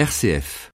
RCF. 0.00 0.70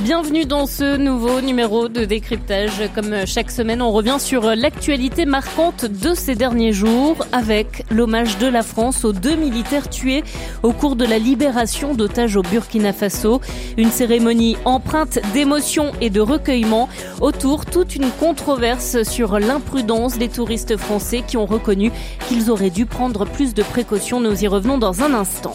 Bienvenue 0.00 0.46
dans 0.46 0.64
ce 0.64 0.96
nouveau 0.96 1.42
numéro 1.42 1.90
de 1.90 2.06
décryptage. 2.06 2.80
Comme 2.94 3.26
chaque 3.26 3.50
semaine, 3.50 3.82
on 3.82 3.92
revient 3.92 4.16
sur 4.18 4.56
l'actualité 4.56 5.26
marquante 5.26 5.84
de 5.84 6.14
ces 6.14 6.34
derniers 6.34 6.72
jours 6.72 7.26
avec 7.30 7.84
l'hommage 7.90 8.38
de 8.38 8.46
la 8.46 8.62
France 8.62 9.04
aux 9.04 9.12
deux 9.12 9.36
militaires 9.36 9.90
tués 9.90 10.24
au 10.62 10.72
cours 10.72 10.96
de 10.96 11.04
la 11.04 11.18
libération 11.18 11.92
d'otages 11.94 12.36
au 12.36 12.42
Burkina 12.42 12.94
Faso. 12.94 13.42
Une 13.76 13.90
cérémonie 13.90 14.56
empreinte 14.64 15.18
d'émotion 15.34 15.92
et 16.00 16.08
de 16.08 16.22
recueillement. 16.22 16.88
Autour, 17.20 17.66
toute 17.66 17.94
une 17.94 18.10
controverse 18.12 19.02
sur 19.02 19.38
l'imprudence 19.38 20.16
des 20.16 20.30
touristes 20.30 20.78
français 20.78 21.22
qui 21.26 21.36
ont 21.36 21.46
reconnu 21.46 21.92
qu'ils 22.28 22.50
auraient 22.50 22.70
dû 22.70 22.86
prendre 22.86 23.26
plus 23.26 23.52
de 23.52 23.62
précautions. 23.62 24.20
Nous 24.20 24.42
y 24.42 24.48
revenons 24.48 24.78
dans 24.78 25.02
un 25.02 25.12
instant. 25.12 25.52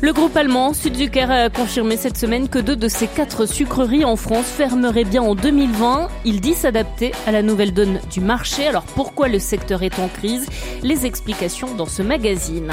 Le 0.00 0.12
groupe 0.12 0.36
allemand 0.36 0.74
Südzucker 0.74 1.28
a 1.28 1.50
confirmé 1.50 1.96
cette 1.96 2.16
semaine 2.16 2.48
que 2.48 2.60
deux 2.60 2.76
de 2.76 2.86
ses 2.86 3.08
quatre 3.08 3.46
sucreries 3.58 4.04
en 4.04 4.14
France 4.14 4.46
fermeraient 4.46 5.02
bien 5.02 5.20
en 5.20 5.34
2020. 5.34 6.10
Il 6.24 6.40
dit 6.40 6.54
s'adapter 6.54 7.10
à 7.26 7.32
la 7.32 7.42
nouvelle 7.42 7.74
donne 7.74 7.98
du 8.08 8.20
marché. 8.20 8.68
Alors 8.68 8.84
pourquoi 8.84 9.26
le 9.26 9.40
secteur 9.40 9.82
est 9.82 9.98
en 9.98 10.06
crise? 10.06 10.46
Les 10.84 11.06
explications 11.06 11.74
dans 11.74 11.86
ce 11.86 12.02
magazine. 12.02 12.70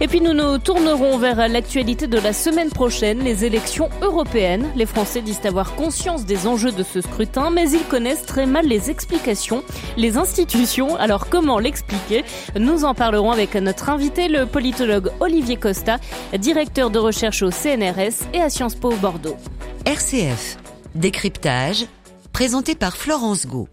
Et 0.00 0.08
puis 0.08 0.22
nous 0.22 0.32
nous 0.32 0.56
tournerons 0.56 1.18
vers 1.18 1.46
l'actualité 1.46 2.06
de 2.06 2.18
la 2.18 2.32
semaine 2.32 2.70
prochaine, 2.70 3.18
les 3.18 3.44
élections 3.44 3.90
européennes. 4.00 4.66
Les 4.76 4.86
Français 4.86 5.20
disent 5.20 5.44
avoir 5.44 5.74
conscience 5.74 6.24
des 6.24 6.46
enjeux 6.46 6.72
de 6.72 6.84
ce 6.84 7.02
scrutin, 7.02 7.50
mais 7.50 7.70
ils 7.70 7.84
connaissent 7.84 8.24
très 8.24 8.46
mal 8.46 8.66
les 8.66 8.88
explications, 8.88 9.62
les 9.98 10.16
institutions. 10.16 10.96
Alors 10.96 11.28
comment 11.28 11.58
l'expliquer? 11.58 12.24
Nous 12.58 12.86
en 12.86 12.94
parlerons 12.94 13.30
avec 13.30 13.56
notre 13.56 13.90
invité, 13.90 14.28
le 14.28 14.46
politologue 14.46 15.10
Olivier 15.20 15.56
Costa, 15.56 15.98
directeur 16.38 16.88
de 16.88 16.98
recherche 16.98 17.42
au 17.42 17.50
CNRS 17.50 18.24
et 18.32 18.40
à 18.40 18.48
Sciences 18.48 18.74
Po 18.74 18.88
Bordeaux. 19.02 19.36
RCF, 19.86 20.56
décryptage, 20.94 21.84
présenté 22.32 22.74
par 22.74 22.96
Florence 22.96 23.46
Gau. 23.46 23.68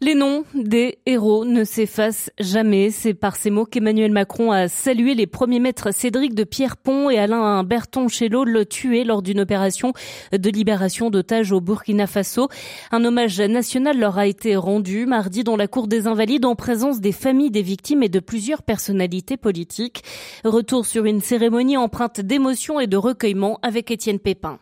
Les 0.00 0.14
noms 0.14 0.44
des 0.54 0.96
héros 1.04 1.44
ne 1.44 1.62
s'effacent 1.62 2.30
jamais. 2.40 2.90
C'est 2.90 3.12
par 3.12 3.36
ces 3.36 3.50
mots 3.50 3.66
qu'Emmanuel 3.66 4.12
Macron 4.12 4.50
a 4.50 4.68
salué 4.68 5.14
les 5.14 5.26
premiers 5.26 5.60
maîtres 5.60 5.92
Cédric 5.92 6.34
de 6.34 6.44
Pierrepont 6.44 7.10
et 7.10 7.18
Alain 7.18 7.64
Berton-Chelot, 7.64 8.46
le 8.46 8.64
tué 8.64 9.04
lors 9.04 9.20
d'une 9.20 9.40
opération 9.40 9.92
de 10.32 10.50
libération 10.50 11.10
d'otages 11.10 11.52
au 11.52 11.60
Burkina 11.60 12.06
Faso. 12.06 12.48
Un 12.90 13.04
hommage 13.04 13.38
national 13.38 13.98
leur 13.98 14.16
a 14.16 14.26
été 14.26 14.56
rendu 14.56 15.04
mardi 15.04 15.44
dans 15.44 15.56
la 15.56 15.68
cour 15.68 15.86
des 15.86 16.06
Invalides 16.06 16.46
en 16.46 16.54
présence 16.54 17.00
des 17.00 17.12
familles 17.12 17.50
des 17.50 17.60
victimes 17.60 18.02
et 18.02 18.08
de 18.08 18.20
plusieurs 18.20 18.62
personnalités 18.62 19.36
politiques. 19.36 20.02
Retour 20.44 20.86
sur 20.86 21.04
une 21.04 21.20
cérémonie 21.20 21.76
empreinte 21.76 22.22
d'émotion 22.22 22.80
et 22.80 22.86
de 22.86 22.96
recueillement 22.96 23.58
avec 23.60 23.90
Étienne 23.90 24.18
Pépin. 24.18 24.58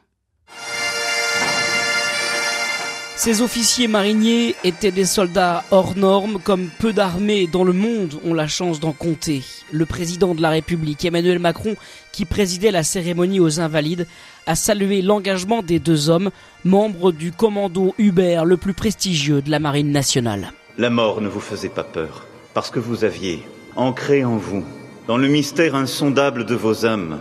Ces 3.25 3.41
officiers 3.41 3.89
mariniers 3.89 4.55
étaient 4.65 4.91
des 4.91 5.07
soldats 5.07 5.65
hors 5.71 5.97
normes, 5.97 6.39
comme 6.45 6.69
peu 6.79 6.93
d'armées 6.93 7.47
dans 7.47 7.65
le 7.65 7.73
monde 7.73 8.21
ont 8.23 8.35
la 8.35 8.49
chance 8.49 8.81
d'en 8.81 8.93
compter. 8.93 9.43
Le 9.73 9.87
président 9.87 10.35
de 10.35 10.43
la 10.43 10.51
République, 10.51 11.07
Emmanuel 11.07 11.39
Macron, 11.39 11.75
qui 12.13 12.27
présidait 12.27 12.71
la 12.71 12.83
cérémonie 12.83 13.41
aux 13.41 13.61
Invalides, 13.61 14.07
a 14.47 14.55
salué 14.55 15.01
l'engagement 15.01 15.63
des 15.63 15.79
deux 15.79 16.11
hommes, 16.11 16.31
membres 16.65 17.13
du 17.13 17.33
commando 17.33 17.95
Hubert, 17.97 18.45
le 18.45 18.59
plus 18.59 18.75
prestigieux 18.75 19.41
de 19.41 19.51
la 19.51 19.59
Marine 19.59 19.91
nationale. 19.91 20.53
La 20.77 20.91
mort 20.91 21.23
ne 21.23 21.29
vous 21.29 21.41
faisait 21.41 21.71
pas 21.71 21.85
peur, 21.85 22.27
parce 22.53 22.71
que 22.71 22.79
vous 22.79 23.05
aviez, 23.05 23.43
ancré 23.75 24.23
en 24.23 24.37
vous, 24.37 24.65
dans 25.07 25.17
le 25.17 25.29
mystère 25.29 25.77
insondable 25.77 26.45
de 26.45 26.55
vos 26.55 26.85
âmes, 26.85 27.21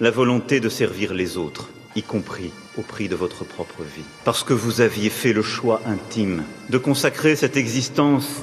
la 0.00 0.12
volonté 0.12 0.60
de 0.60 0.68
servir 0.68 1.12
les 1.12 1.38
autres, 1.38 1.70
y 1.96 2.02
compris 2.02 2.50
au 2.78 2.82
prix 2.82 3.08
de 3.08 3.16
votre 3.16 3.44
propre 3.44 3.82
vie. 3.82 4.04
Parce 4.24 4.44
que 4.44 4.52
vous 4.52 4.80
aviez 4.80 5.10
fait 5.10 5.32
le 5.32 5.42
choix 5.42 5.80
intime 5.86 6.44
de 6.68 6.78
consacrer 6.78 7.36
cette 7.36 7.56
existence 7.56 8.42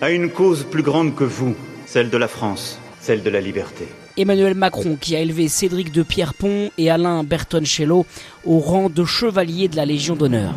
à 0.00 0.10
une 0.10 0.30
cause 0.30 0.64
plus 0.64 0.82
grande 0.82 1.14
que 1.14 1.24
vous, 1.24 1.54
celle 1.86 2.10
de 2.10 2.18
la 2.18 2.28
France, 2.28 2.78
celle 3.00 3.22
de 3.22 3.30
la 3.30 3.40
liberté. 3.40 3.86
Emmanuel 4.16 4.54
Macron 4.54 4.96
qui 5.00 5.14
a 5.14 5.20
élevé 5.20 5.48
Cédric 5.48 5.92
de 5.92 6.02
Pierrepont 6.02 6.70
et 6.76 6.90
Alain 6.90 7.22
Bertoncello 7.22 8.04
au 8.44 8.58
rang 8.58 8.88
de 8.90 9.04
chevalier 9.04 9.68
de 9.68 9.76
la 9.76 9.86
Légion 9.86 10.16
d'honneur. 10.16 10.54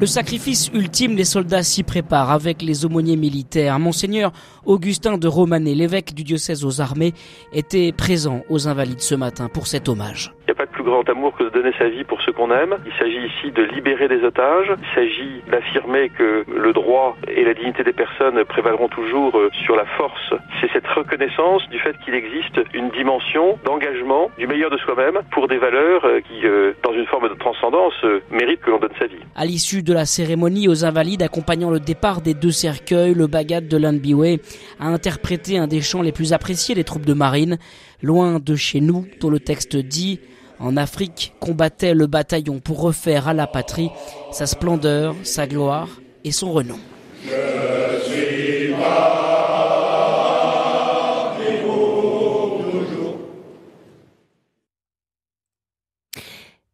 Le 0.00 0.06
sacrifice 0.06 0.70
ultime 0.72 1.14
des 1.14 1.26
soldats 1.26 1.62
s'y 1.62 1.82
prépare 1.82 2.30
avec 2.30 2.62
les 2.62 2.86
aumôniers 2.86 3.18
militaires. 3.18 3.78
Monseigneur 3.78 4.32
Augustin 4.64 5.18
de 5.18 5.28
Romanet, 5.28 5.74
l'évêque 5.74 6.14
du 6.14 6.24
diocèse 6.24 6.64
aux 6.64 6.80
armées, 6.80 7.12
était 7.52 7.92
présent 7.92 8.40
aux 8.48 8.66
Invalides 8.66 9.02
ce 9.02 9.14
matin 9.14 9.50
pour 9.52 9.66
cet 9.66 9.90
hommage. 9.90 10.32
Plus 10.80 10.90
grand 10.90 11.08
amour 11.10 11.36
que 11.36 11.44
de 11.44 11.50
donner 11.50 11.72
sa 11.78 11.88
vie 11.88 12.04
pour 12.04 12.22
ceux 12.22 12.32
qu'on 12.32 12.50
aime. 12.50 12.76
Il 12.86 12.92
s'agit 12.98 13.26
ici 13.26 13.52
de 13.52 13.62
libérer 13.64 14.08
des 14.08 14.22
otages. 14.24 14.72
Il 14.80 14.94
s'agit 14.94 15.42
d'affirmer 15.50 16.08
que 16.08 16.44
le 16.48 16.72
droit 16.72 17.16
et 17.28 17.44
la 17.44 17.52
dignité 17.52 17.84
des 17.84 17.92
personnes 17.92 18.42
prévaleront 18.46 18.88
toujours 18.88 19.38
sur 19.64 19.76
la 19.76 19.84
force. 19.98 20.32
C'est 20.60 20.70
cette 20.72 20.86
reconnaissance 20.86 21.68
du 21.68 21.78
fait 21.80 21.94
qu'il 22.02 22.14
existe 22.14 22.60
une 22.72 22.88
dimension 22.90 23.58
d'engagement 23.64 24.30
du 24.38 24.46
meilleur 24.46 24.70
de 24.70 24.78
soi-même 24.78 25.18
pour 25.32 25.48
des 25.48 25.58
valeurs 25.58 26.02
qui, 26.26 26.46
dans 26.82 26.94
une 26.94 27.06
forme 27.06 27.28
de 27.28 27.34
transcendance, 27.34 27.94
méritent 28.30 28.62
que 28.62 28.70
l'on 28.70 28.78
donne 28.78 28.96
sa 28.98 29.06
vie. 29.06 29.20
À 29.36 29.44
l'issue 29.44 29.82
de 29.82 29.92
la 29.92 30.06
cérémonie 30.06 30.66
aux 30.66 30.86
Invalides 30.86 31.22
accompagnant 31.22 31.70
le 31.70 31.80
départ 31.80 32.22
des 32.22 32.32
deux 32.32 32.52
cercueils, 32.52 33.12
le 33.12 33.26
Bagat 33.26 33.60
de 33.60 33.76
Lanbiwe 33.76 34.38
a 34.78 34.86
interprété 34.86 35.58
un 35.58 35.66
des 35.66 35.82
chants 35.82 36.00
les 36.00 36.12
plus 36.12 36.32
appréciés 36.32 36.74
des 36.74 36.84
troupes 36.84 37.04
de 37.04 37.12
marine, 37.12 37.58
loin 38.02 38.38
de 38.40 38.54
chez 38.54 38.80
nous, 38.80 39.04
dont 39.20 39.28
le 39.28 39.40
texte 39.40 39.76
dit 39.76 40.20
en 40.60 40.76
Afrique 40.76 41.32
combattait 41.40 41.94
le 41.94 42.06
bataillon 42.06 42.60
pour 42.60 42.80
refaire 42.80 43.28
à 43.28 43.34
la 43.34 43.46
patrie 43.46 43.90
sa 44.30 44.46
splendeur, 44.46 45.16
sa 45.22 45.46
gloire 45.46 45.88
et 46.24 46.32
son 46.32 46.52
renom. 46.52 46.78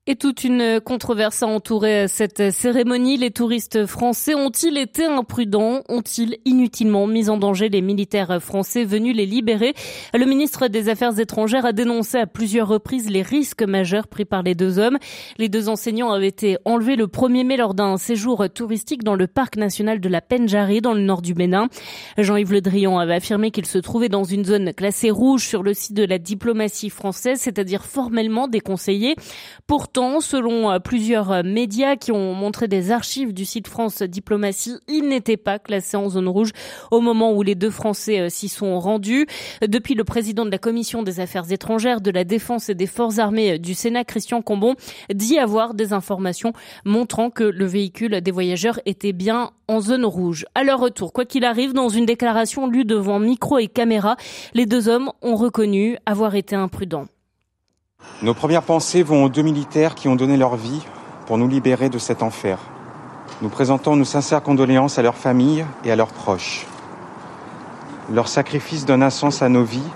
Et 0.09 0.15
toute 0.15 0.44
une 0.44 0.81
controverse 0.81 1.43
a 1.43 1.49
entouré 1.49 2.06
cette 2.06 2.53
cérémonie. 2.53 3.17
Les 3.17 3.33
touristes 3.33 3.87
français 3.87 4.37
ont-ils 4.37 4.78
été 4.78 5.05
imprudents? 5.05 5.81
Ont-ils 5.89 6.37
inutilement 6.44 7.09
mis 7.09 7.28
en 7.28 7.39
danger 7.39 7.69
les 7.69 7.83
militaires 7.83 8.41
français 8.41 8.84
venus 8.84 9.16
les 9.16 9.27
libérer? 9.27 9.75
Le 10.15 10.25
ministre 10.25 10.69
des 10.69 10.89
Affaires 10.89 11.19
étrangères 11.19 11.66
a 11.66 11.72
dénoncé 11.72 12.19
à 12.19 12.28
plusieurs 12.28 12.69
reprises 12.69 13.11
les 13.11 13.22
risques 13.22 13.65
majeurs 13.65 14.06
pris 14.06 14.25
par 14.25 14.45
les 14.45 14.55
deux 14.55 14.78
hommes. 14.78 14.97
Les 15.39 15.49
deux 15.49 15.69
enseignants 15.69 16.12
avaient 16.12 16.28
été 16.28 16.56
enlevés 16.65 16.95
le 16.95 17.09
1er 17.09 17.45
mai 17.45 17.56
lors 17.56 17.75
d'un 17.75 17.97
séjour 17.97 18.49
touristique 18.49 19.03
dans 19.03 19.16
le 19.16 19.27
parc 19.27 19.56
national 19.56 19.99
de 19.99 20.09
la 20.09 20.21
Penjari 20.21 20.81
dans 20.83 20.95
le 20.95 21.00
nord 21.00 21.21
du 21.21 21.34
Bénin. 21.34 21.66
Jean-Yves 22.16 22.53
Le 22.53 22.61
Drian 22.61 22.97
avait 22.97 23.15
affirmé 23.15 23.50
qu'il 23.50 23.66
se 23.66 23.78
trouvait 23.78 24.09
dans 24.09 24.22
une 24.22 24.45
zone 24.45 24.72
classée 24.72 25.11
rouge 25.11 25.45
sur 25.45 25.65
le 25.65 25.75
site 25.75 25.95
de 25.95 26.05
la 26.05 26.19
diplomatie 26.19 26.91
française, 26.91 27.41
c'est-à-dire 27.41 27.84
formellement 27.84 28.47
déconseillée. 28.47 29.16
Pourtant, 29.97 30.21
selon 30.21 30.79
plusieurs 30.79 31.43
médias 31.43 31.97
qui 31.97 32.12
ont 32.12 32.34
montré 32.34 32.69
des 32.69 32.91
archives 32.91 33.33
du 33.33 33.47
site 33.47 33.67
France 33.67 34.03
Diplomatie, 34.03 34.77
il 34.89 35.09
n'était 35.09 35.39
pas 35.39 35.59
classé 35.59 35.97
en 35.97 36.11
zone 36.11 36.29
rouge 36.29 36.51
au 36.91 37.01
moment 37.01 37.33
où 37.33 37.41
les 37.43 37.55
deux 37.55 37.71
Français 37.71 38.29
s'y 38.29 38.51
sont 38.51 38.79
rendus. 38.79 39.27
Depuis, 39.67 39.95
le 39.95 40.05
président 40.05 40.45
de 40.45 40.51
la 40.51 40.59
Commission 40.59 41.03
des 41.03 41.19
Affaires 41.19 41.51
étrangères, 41.51 42.03
de 42.03 42.11
la 42.11 42.25
Défense 42.25 42.69
et 42.69 42.75
des 42.75 42.87
Forces 42.87 43.19
armées 43.19 43.59
du 43.59 43.73
Sénat, 43.73 44.05
Christian 44.05 44.43
Combon, 44.43 44.75
dit 45.15 45.39
avoir 45.39 45.72
des 45.72 45.95
informations 45.95 46.53
montrant 46.84 47.31
que 47.31 47.45
le 47.45 47.65
véhicule 47.65 48.21
des 48.21 48.31
voyageurs 48.31 48.78
était 48.84 49.15
bien 49.15 49.53
en 49.66 49.81
zone 49.81 50.04
rouge. 50.04 50.45
À 50.54 50.63
leur 50.63 50.78
retour, 50.78 51.15
quoi 51.15 51.25
qu'il 51.25 51.47
arrive, 51.47 51.72
dans 51.72 51.89
une 51.89 52.04
déclaration 52.04 52.66
lue 52.66 52.84
devant 52.84 53.19
micro 53.19 53.57
et 53.57 53.66
caméra, 53.66 54.16
les 54.53 54.66
deux 54.66 54.91
hommes 54.91 55.10
ont 55.22 55.37
reconnu 55.37 55.97
avoir 56.04 56.34
été 56.34 56.54
imprudents. 56.54 57.07
Nos 58.22 58.34
premières 58.34 58.62
pensées 58.62 59.03
vont 59.03 59.24
aux 59.24 59.28
deux 59.28 59.42
militaires 59.42 59.94
qui 59.94 60.08
ont 60.08 60.16
donné 60.16 60.36
leur 60.36 60.56
vie 60.56 60.86
pour 61.26 61.36
nous 61.36 61.48
libérer 61.48 61.91
de 61.91 61.98
cet 61.98 62.22
enfer. 62.22 62.58
Nous 63.42 63.50
présentons 63.50 63.97
nos 63.97 64.04
sincères 64.04 64.42
condoléances 64.42 64.98
à 64.98 65.03
leurs 65.03 65.16
familles 65.16 65.66
et 65.84 65.92
à 65.92 65.97
leurs 65.97 66.08
proches. 66.08 66.66
Leur 68.10 68.28
sacrifice 68.28 68.86
donne 68.86 69.03
un 69.03 69.10
sens 69.10 69.42
à 69.42 69.48
nos 69.50 69.64
vies 69.64 69.91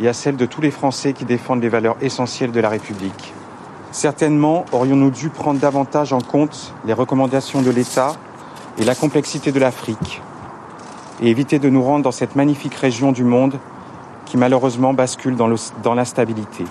et 0.00 0.08
à 0.08 0.12
celles 0.12 0.36
de 0.36 0.44
tous 0.44 0.60
les 0.60 0.70
Français 0.70 1.14
qui 1.14 1.24
défendent 1.24 1.62
les 1.62 1.70
valeurs 1.70 1.96
essentielles 2.02 2.52
de 2.52 2.60
la 2.60 2.68
République. 2.68 3.32
Certainement 3.92 4.66
aurions-nous 4.72 5.10
dû 5.10 5.30
prendre 5.30 5.58
davantage 5.58 6.12
en 6.12 6.20
compte 6.20 6.74
les 6.84 6.92
recommandations 6.92 7.62
de 7.62 7.70
l'État 7.70 8.12
et 8.76 8.84
la 8.84 8.94
complexité 8.94 9.52
de 9.52 9.60
l'Afrique 9.60 10.20
et 11.22 11.30
éviter 11.30 11.58
de 11.58 11.70
nous 11.70 11.82
rendre 11.82 12.04
dans 12.04 12.12
cette 12.12 12.36
magnifique 12.36 12.74
région 12.74 13.12
du 13.12 13.24
monde 13.24 13.58
qui 14.26 14.36
malheureusement 14.36 14.92
bascule 14.92 15.36
dans 15.36 15.94
l'instabilité. 15.94 16.66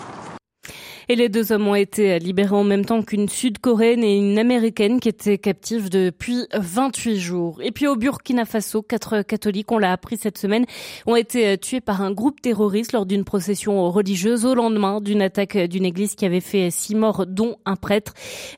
Et 1.07 1.15
les 1.15 1.29
deux 1.29 1.51
hommes 1.51 1.67
ont 1.67 1.75
été 1.75 2.17
libérés 2.19 2.55
en 2.55 2.63
même 2.63 2.85
temps 2.85 3.03
qu'une 3.03 3.29
Sud-Coréenne 3.29 4.03
et 4.03 4.17
une 4.17 4.39
Américaine 4.39 4.99
qui 4.99 5.09
étaient 5.09 5.37
captives 5.37 5.89
depuis 5.89 6.47
28 6.53 7.19
jours. 7.19 7.61
Et 7.61 7.71
puis 7.71 7.87
au 7.87 7.95
Burkina 7.95 8.45
Faso, 8.45 8.81
quatre 8.81 9.21
catholiques, 9.21 9.71
on 9.71 9.77
l'a 9.77 9.91
appris 9.91 10.17
cette 10.17 10.37
semaine, 10.37 10.65
ont 11.05 11.15
été 11.15 11.57
tués 11.57 11.81
par 11.81 12.01
un 12.01 12.11
groupe 12.11 12.41
terroriste 12.41 12.93
lors 12.93 13.05
d'une 13.05 13.23
procession 13.23 13.91
religieuse 13.91 14.45
au 14.45 14.55
lendemain 14.55 14.99
d'une 14.99 15.21
attaque 15.21 15.57
d'une 15.57 15.85
église 15.85 16.15
qui 16.15 16.25
avait 16.25 16.39
fait 16.39 16.71
six 16.71 16.95
morts, 16.95 17.25
dont 17.27 17.57
un 17.65 17.75
prêtre. 17.75 18.13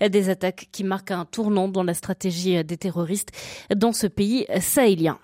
Des 0.09 0.29
attaques 0.29 0.69
qui 0.71 0.83
marquent 0.83 1.11
un 1.11 1.25
tournant 1.25 1.67
dans 1.67 1.83
la 1.83 1.93
stratégie 1.93 2.63
des 2.63 2.77
terroristes 2.77 3.31
dans 3.75 3.91
ce 3.91 4.07
pays 4.07 4.45
sahélien. 4.59 5.17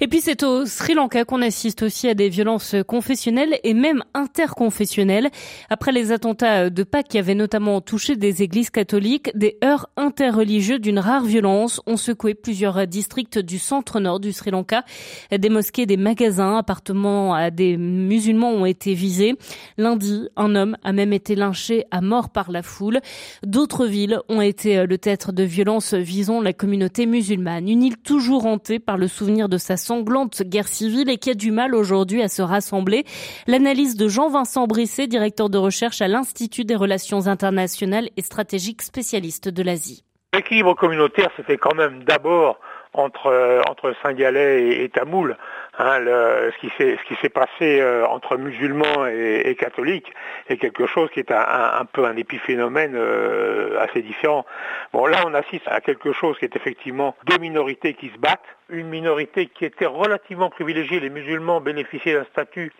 Et 0.00 0.08
puis 0.08 0.20
c'est 0.20 0.42
au 0.42 0.66
Sri 0.66 0.94
Lanka 0.94 1.24
qu'on 1.24 1.42
assiste 1.42 1.82
aussi 1.82 2.08
à 2.08 2.14
des 2.14 2.28
violences 2.28 2.74
confessionnelles 2.86 3.58
et 3.62 3.74
même 3.74 4.02
interconfessionnelles. 4.14 5.28
Après 5.70 5.92
les 5.92 6.12
attentats 6.12 6.70
de 6.70 6.82
Pâques 6.82 7.08
qui 7.08 7.18
avaient 7.18 7.34
notamment 7.34 7.80
touché 7.80 8.16
des 8.16 8.42
églises 8.42 8.70
catholiques, 8.70 9.30
des 9.34 9.58
heurts 9.64 9.88
interreligieux 9.96 10.78
d'une 10.78 10.98
rare 10.98 11.24
violence 11.24 11.80
ont 11.86 11.96
secoué 11.96 12.34
plusieurs 12.34 12.86
districts 12.86 13.38
du 13.38 13.58
centre-nord 13.58 14.20
du 14.20 14.32
Sri 14.32 14.50
Lanka. 14.50 14.84
Des 15.30 15.48
mosquées, 15.48 15.86
des 15.86 15.96
magasins, 15.96 16.58
appartements 16.58 17.34
à 17.34 17.50
des 17.50 17.76
musulmans 17.76 18.50
ont 18.50 18.66
été 18.66 18.94
visés. 18.94 19.34
Lundi, 19.78 20.28
un 20.36 20.54
homme 20.54 20.76
a 20.82 20.92
même 20.92 21.12
été 21.12 21.34
lynché 21.34 21.84
à 21.90 22.00
mort 22.00 22.30
par 22.30 22.50
la 22.50 22.62
foule. 22.62 23.00
D'autres 23.44 23.86
villes 23.86 24.18
ont 24.28 24.40
été 24.40 24.86
le 24.86 24.98
théâtre 24.98 25.32
de 25.32 25.42
violences 25.42 25.94
visant 25.94 26.40
la 26.40 26.52
communauté 26.52 27.06
musulmane. 27.06 27.68
Une 27.68 27.82
île 27.82 27.96
toujours 27.96 28.46
hantée 28.46 28.78
par 28.78 28.96
le 28.96 29.08
souvenir 29.08 29.48
de 29.52 29.58
sa 29.58 29.76
sanglante 29.76 30.42
guerre 30.42 30.66
civile 30.66 31.10
et 31.10 31.18
qui 31.18 31.30
a 31.30 31.34
du 31.34 31.50
mal 31.50 31.74
aujourd'hui 31.74 32.22
à 32.22 32.28
se 32.28 32.40
rassembler. 32.40 33.04
L'analyse 33.46 33.96
de 33.96 34.08
Jean-Vincent 34.08 34.66
Brisset, 34.66 35.06
directeur 35.06 35.50
de 35.50 35.58
recherche 35.58 36.00
à 36.00 36.08
l'Institut 36.08 36.64
des 36.64 36.74
relations 36.74 37.26
internationales 37.26 38.08
et 38.16 38.22
stratégiques 38.22 38.80
spécialiste 38.80 39.50
de 39.50 39.62
l'Asie. 39.62 40.04
L'équilibre 40.34 40.74
communautaire 40.74 41.30
se 41.36 41.42
fait 41.42 41.58
quand 41.58 41.74
même 41.74 42.04
d'abord 42.04 42.58
entre, 42.94 43.26
euh, 43.26 43.60
entre 43.68 43.94
Saint-Galais 44.02 44.82
et 44.82 44.88
Tamoul. 44.88 45.36
Hein, 45.78 46.00
ce 46.04 47.06
qui 47.06 47.16
s'est 47.22 47.28
passé 47.30 47.80
euh, 47.80 48.06
entre 48.06 48.36
musulmans 48.36 49.06
et, 49.06 49.56
catholiques 49.58 50.12
est 50.50 50.58
quelque 50.58 50.86
chose 50.86 51.08
qui 51.10 51.20
est 51.20 51.32
un, 51.32 51.86
peu 51.90 52.04
un 52.04 52.14
épiphénomène 52.16 52.92
euh, 52.94 53.80
assez 53.80 54.02
différent. 54.02 54.44
Bon 54.92 55.06
là 55.06 55.22
on 55.26 55.32
assiste 55.32 55.66
à 55.66 55.80
quelque 55.80 56.12
chose 56.12 56.38
qui 56.38 56.44
est 56.44 56.54
effectivement 56.56 57.16
deux 57.24 57.38
minorités 57.38 57.94
qui 57.94 58.10
se 58.10 58.18
battent, 58.18 58.44
une 58.68 58.88
minorité 58.88 59.46
qui 59.46 59.64
était 59.64 59.86
relativement 59.86 60.50
privilégiée, 60.50 61.00
les 61.00 61.08
musulmans 61.08 61.62
bénéficiaient 61.62 62.14
d'un 62.14 62.24
statut 62.24 62.70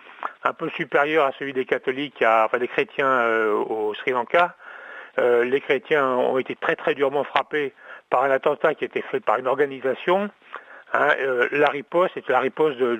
un 0.44 0.52
peu 0.52 0.68
supérieur 0.68 1.24
à 1.24 1.32
celui 1.38 1.54
des 1.54 1.64
catholiques, 1.64 2.22
enfin 2.22 2.58
des 2.58 2.68
chrétiens 2.68 3.06
euh, 3.06 3.54
au 3.54 3.94
Sri 3.94 4.10
Lanka. 4.10 4.54
Les 5.18 5.60
chrétiens 5.60 6.06
ont 6.06 6.38
été 6.38 6.56
très 6.56 6.74
très 6.74 6.94
durement 6.94 7.24
frappés 7.24 7.74
par 8.08 8.24
un 8.24 8.30
attentat 8.30 8.74
qui 8.74 8.84
été 8.84 9.02
fait 9.02 9.20
par 9.20 9.38
une 9.38 9.46
organisation 9.46 10.30
Hein, 10.92 11.08
euh, 11.20 11.48
la 11.52 11.68
riposte 11.68 12.16
est 12.16 12.28
la 12.28 12.40
riposte 12.40 12.78
de, 12.78 12.96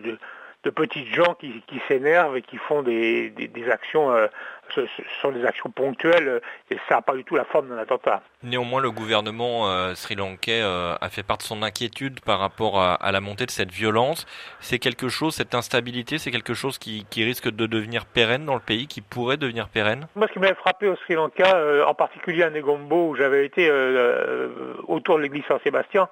de, 0.65 0.71
petites 0.71 1.13
gens 1.15 1.35
qui, 1.35 1.63
s'énervent 1.89 2.37
et 2.37 2.43
qui 2.43 2.57
font 2.57 2.83
des, 2.83 3.31
des, 3.31 3.49
des 3.49 3.71
actions 3.71 4.11
euh, 4.11 4.29
ce 4.75 4.87
sont 5.21 5.33
des 5.33 5.45
actions 5.45 5.71
ponctuelles 5.71 6.41
et 6.71 6.77
ça 6.89 6.97
n'a 6.97 7.03
pas 7.03 7.15
du 7.15 7.25
tout 7.25 7.37
la 7.37 7.45
forme 7.45 7.69
d'un 7.69 7.79
attentat. 7.79 8.23
Néanmoins, 8.43 8.81
le 8.81 8.91
gouvernement 8.91 9.69
euh, 9.69 9.95
sri-lankais 9.95 10.63
euh, 10.63 10.95
a 11.01 11.09
fait 11.09 11.23
part 11.23 11.39
de 11.39 11.43
son 11.43 11.63
inquiétude 11.63 12.21
par 12.21 12.39
rapport 12.41 12.81
à, 12.81 12.95
à 12.95 13.13
la 13.13 13.21
montée 13.21 13.47
de 13.47 13.51
cette 13.51 13.71
violence. 13.71 14.27
C'est 14.61 14.79
quelque 14.79 15.09
chose, 15.09 15.35
cette 15.35 15.55
instabilité, 15.55 16.19
c'est 16.19 16.31
quelque 16.31 16.55
chose 16.55 16.79
qui, 16.79 17.07
qui, 17.11 17.25
risque 17.25 17.49
de 17.49 17.67
devenir 17.67 18.05
pérenne 18.05 18.45
dans 18.45 18.55
le 18.55 18.61
pays, 18.61 18.87
qui 18.87 19.01
pourrait 19.01 19.37
devenir 19.37 19.69
pérenne? 19.69 20.07
Moi, 20.17 20.27
ce 20.27 20.33
qui 20.33 20.39
m'avait 20.39 20.55
frappé 20.55 20.89
au 20.89 20.97
Sri 20.97 21.15
Lanka, 21.15 21.57
euh, 21.57 21.85
en 21.85 21.95
particulier 21.95 22.43
à 22.43 22.51
Negombo, 22.51 23.11
où 23.11 23.15
j'avais 23.15 23.47
été 23.47 23.69
euh, 23.69 24.49
autour 24.89 25.19
de 25.19 25.23
l'église 25.23 25.45
Saint-Sébastien, 25.47 26.09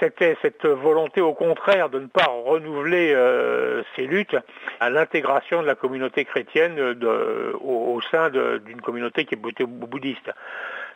c'était 0.00 0.36
cette 0.42 0.66
volonté 0.66 1.20
au 1.20 1.34
contraire 1.34 1.88
de 1.88 1.98
ne 1.98 2.06
pas 2.06 2.26
renouveler 2.26 3.12
euh, 3.14 3.82
ces 3.94 4.06
luttes 4.06 4.36
à 4.80 4.90
l'intégration 4.90 5.62
de 5.62 5.66
la 5.66 5.74
communauté 5.74 6.24
chrétienne 6.24 6.74
de, 6.74 7.54
au, 7.60 7.94
au 7.94 8.00
sein 8.10 8.30
d'une 8.30 8.80
communauté 8.80 9.24
qui 9.24 9.34
est 9.34 9.64
bouddhiste. 9.66 10.30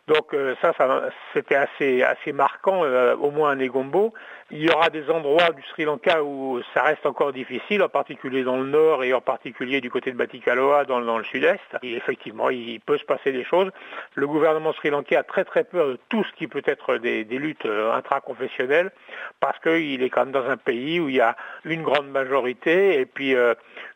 Donc 0.08 0.32
euh, 0.32 0.54
ça, 0.62 0.72
c'était 1.34 1.54
assez, 1.54 2.32
marquant, 2.32 2.82
euh, 2.82 3.14
au 3.16 3.30
moins 3.30 3.50
à 3.50 3.54
Negombo. 3.54 4.14
Il 4.50 4.62
y 4.62 4.70
aura 4.70 4.88
des 4.88 5.10
endroits 5.10 5.50
du 5.50 5.62
Sri 5.64 5.84
Lanka 5.84 6.24
où 6.24 6.62
ça 6.72 6.82
reste 6.82 7.04
encore 7.04 7.34
difficile, 7.34 7.82
en 7.82 7.90
particulier 7.90 8.42
dans 8.42 8.56
le 8.56 8.64
nord 8.64 9.04
et 9.04 9.12
en 9.12 9.20
particulier 9.20 9.82
du 9.82 9.90
côté 9.90 10.10
de 10.10 10.16
Batikaloa 10.16 10.86
dans, 10.86 11.18
le 11.18 11.24
sud-est. 11.24 11.60
Et 11.82 11.94
effectivement, 11.94 12.48
il 12.48 12.80
peut 12.80 12.96
se 12.96 13.04
passer 13.04 13.32
des 13.32 13.44
choses. 13.44 13.70
Le 14.14 14.26
gouvernement 14.26 14.72
sri-lankais 14.72 15.16
a 15.16 15.24
très 15.24 15.44
très 15.44 15.64
peur 15.64 15.88
de 15.88 15.98
tout 16.08 16.24
ce 16.24 16.32
qui 16.32 16.46
peut 16.46 16.62
être 16.64 16.96
des, 16.96 17.24
des 17.24 17.38
luttes 17.38 17.66
euh, 17.66 17.92
intraconfessionnelles 17.92 18.90
parce 19.40 19.58
qu'il 19.58 20.02
est 20.02 20.08
quand 20.08 20.24
même 20.24 20.32
dans 20.32 20.48
un 20.48 20.56
pays 20.56 21.00
où 21.00 21.10
il 21.10 21.16
y 21.16 21.20
a 21.20 21.36
une 21.66 21.82
grande 21.82 22.08
majorité 22.08 22.98
et 22.98 23.04
puis 23.04 23.34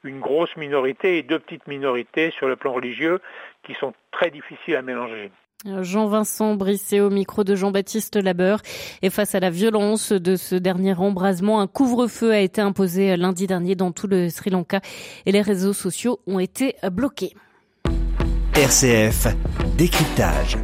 une 0.05 0.21
grosse 0.21 0.55
minorité 0.57 1.17
et 1.17 1.23
deux 1.23 1.39
petites 1.39 1.67
minorités 1.67 2.31
sur 2.33 2.49
le 2.49 2.57
plan 2.57 2.73
religieux 2.75 3.21
qui 3.63 3.73
sont 3.75 3.95
très 4.11 4.31
difficiles 4.31 4.77
à 4.77 4.83
mélanger. 4.83 5.31
Jean-Vincent 5.65 6.55
Brisset 6.55 7.01
au 7.01 7.11
micro 7.11 7.45
de 7.45 7.55
Jean-Baptiste 7.55 8.17
Labeur. 8.17 8.61
Et 9.03 9.11
face 9.11 9.35
à 9.35 9.41
la 9.41 9.51
violence 9.51 10.13
de 10.13 10.37
ce 10.37 10.55
dernier 10.55 10.95
embrasement, 10.95 11.61
un 11.61 11.67
couvre-feu 11.67 12.33
a 12.33 12.41
été 12.41 12.61
imposé 12.61 13.17
lundi 13.17 13.47
dernier 13.47 13.75
dans 13.75 13.93
tout 13.93 14.07
le 14.07 14.29
Sri 14.29 14.51
Lanka 14.51 14.81
et 15.27 15.33
les 15.33 15.43
réseaux 15.43 15.73
sociaux 15.73 16.21
ont 16.27 16.39
été 16.39 16.77
bloqués. 16.91 17.35
RCF, 18.55 19.29
décryptage. 19.79 20.59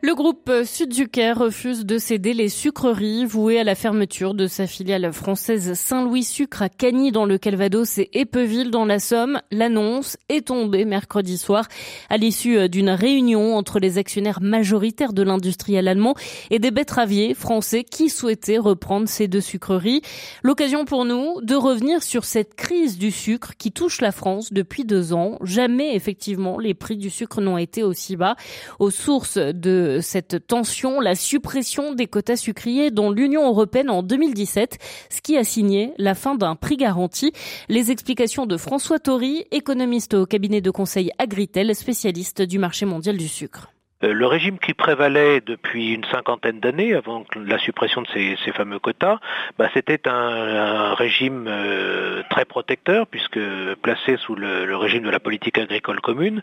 Le 0.00 0.14
groupe 0.14 0.52
Sud 0.64 0.90
du 0.90 1.08
Caire 1.08 1.40
refuse 1.40 1.84
de 1.84 1.98
céder 1.98 2.32
les 2.32 2.48
sucreries 2.48 3.24
vouées 3.24 3.58
à 3.58 3.64
la 3.64 3.74
fermeture 3.74 4.32
de 4.32 4.46
sa 4.46 4.68
filiale 4.68 5.12
française 5.12 5.74
Saint-Louis 5.74 6.22
Sucre 6.22 6.62
à 6.62 6.68
Cagny 6.68 7.10
dans 7.10 7.24
le 7.24 7.36
Calvados 7.36 7.98
et 7.98 8.08
Épeville 8.12 8.70
dans 8.70 8.84
la 8.84 9.00
Somme. 9.00 9.40
L'annonce 9.50 10.16
est 10.28 10.46
tombée 10.46 10.84
mercredi 10.84 11.36
soir 11.36 11.66
à 12.10 12.16
l'issue 12.16 12.68
d'une 12.68 12.90
réunion 12.90 13.56
entre 13.56 13.80
les 13.80 13.98
actionnaires 13.98 14.40
majoritaires 14.40 15.12
de 15.12 15.22
l'industriel 15.22 15.88
allemand 15.88 16.14
et 16.50 16.60
des 16.60 16.70
betteraviers 16.70 17.34
français 17.34 17.82
qui 17.82 18.08
souhaitaient 18.08 18.58
reprendre 18.58 19.08
ces 19.08 19.26
deux 19.26 19.40
sucreries. 19.40 20.02
L'occasion 20.44 20.84
pour 20.84 21.06
nous 21.06 21.40
de 21.42 21.56
revenir 21.56 22.04
sur 22.04 22.24
cette 22.24 22.54
crise 22.54 22.98
du 22.98 23.10
sucre 23.10 23.54
qui 23.58 23.72
touche 23.72 24.00
la 24.00 24.12
France 24.12 24.52
depuis 24.52 24.84
deux 24.84 25.12
ans. 25.12 25.38
Jamais 25.42 25.96
effectivement 25.96 26.60
les 26.60 26.74
prix 26.74 26.96
du 26.96 27.10
sucre 27.10 27.40
n'ont 27.40 27.58
été 27.58 27.82
aussi 27.82 28.14
bas. 28.14 28.36
Aux 28.78 28.90
sources 28.90 29.38
de 29.38 29.87
cette 30.00 30.46
tension, 30.46 31.00
la 31.00 31.14
suppression 31.14 31.94
des 31.94 32.06
quotas 32.06 32.36
sucriers 32.36 32.90
dont 32.90 33.10
l'Union 33.10 33.46
européenne 33.46 33.90
en 33.90 34.02
2017, 34.02 34.78
ce 35.10 35.20
qui 35.20 35.36
a 35.36 35.44
signé 35.44 35.92
la 35.98 36.14
fin 36.14 36.34
d'un 36.34 36.56
prix 36.56 36.76
garanti. 36.76 37.32
Les 37.68 37.90
explications 37.90 38.46
de 38.46 38.56
François 38.56 38.98
Tory, 38.98 39.46
économiste 39.50 40.14
au 40.14 40.26
cabinet 40.26 40.60
de 40.60 40.70
conseil 40.70 41.10
Agritel, 41.18 41.74
spécialiste 41.74 42.42
du 42.42 42.58
marché 42.58 42.86
mondial 42.86 43.16
du 43.16 43.28
sucre. 43.28 43.72
Euh, 44.04 44.12
le 44.12 44.26
régime 44.26 44.58
qui 44.58 44.74
prévalait 44.74 45.40
depuis 45.40 45.94
une 45.94 46.04
cinquantaine 46.04 46.60
d'années, 46.60 46.94
avant 46.94 47.24
la 47.34 47.58
suppression 47.58 48.02
de 48.02 48.06
ces, 48.14 48.52
fameux 48.52 48.78
quotas, 48.78 49.18
bah, 49.58 49.68
c'était 49.74 50.08
un, 50.08 50.94
régime 50.94 51.46
euh, 51.48 52.22
très 52.30 52.44
protecteur, 52.44 53.06
puisque 53.08 53.40
placé 53.82 54.16
sous 54.18 54.36
le, 54.36 54.76
régime 54.76 55.02
de 55.02 55.10
la 55.10 55.18
politique 55.18 55.58
agricole 55.58 56.00
commune, 56.00 56.42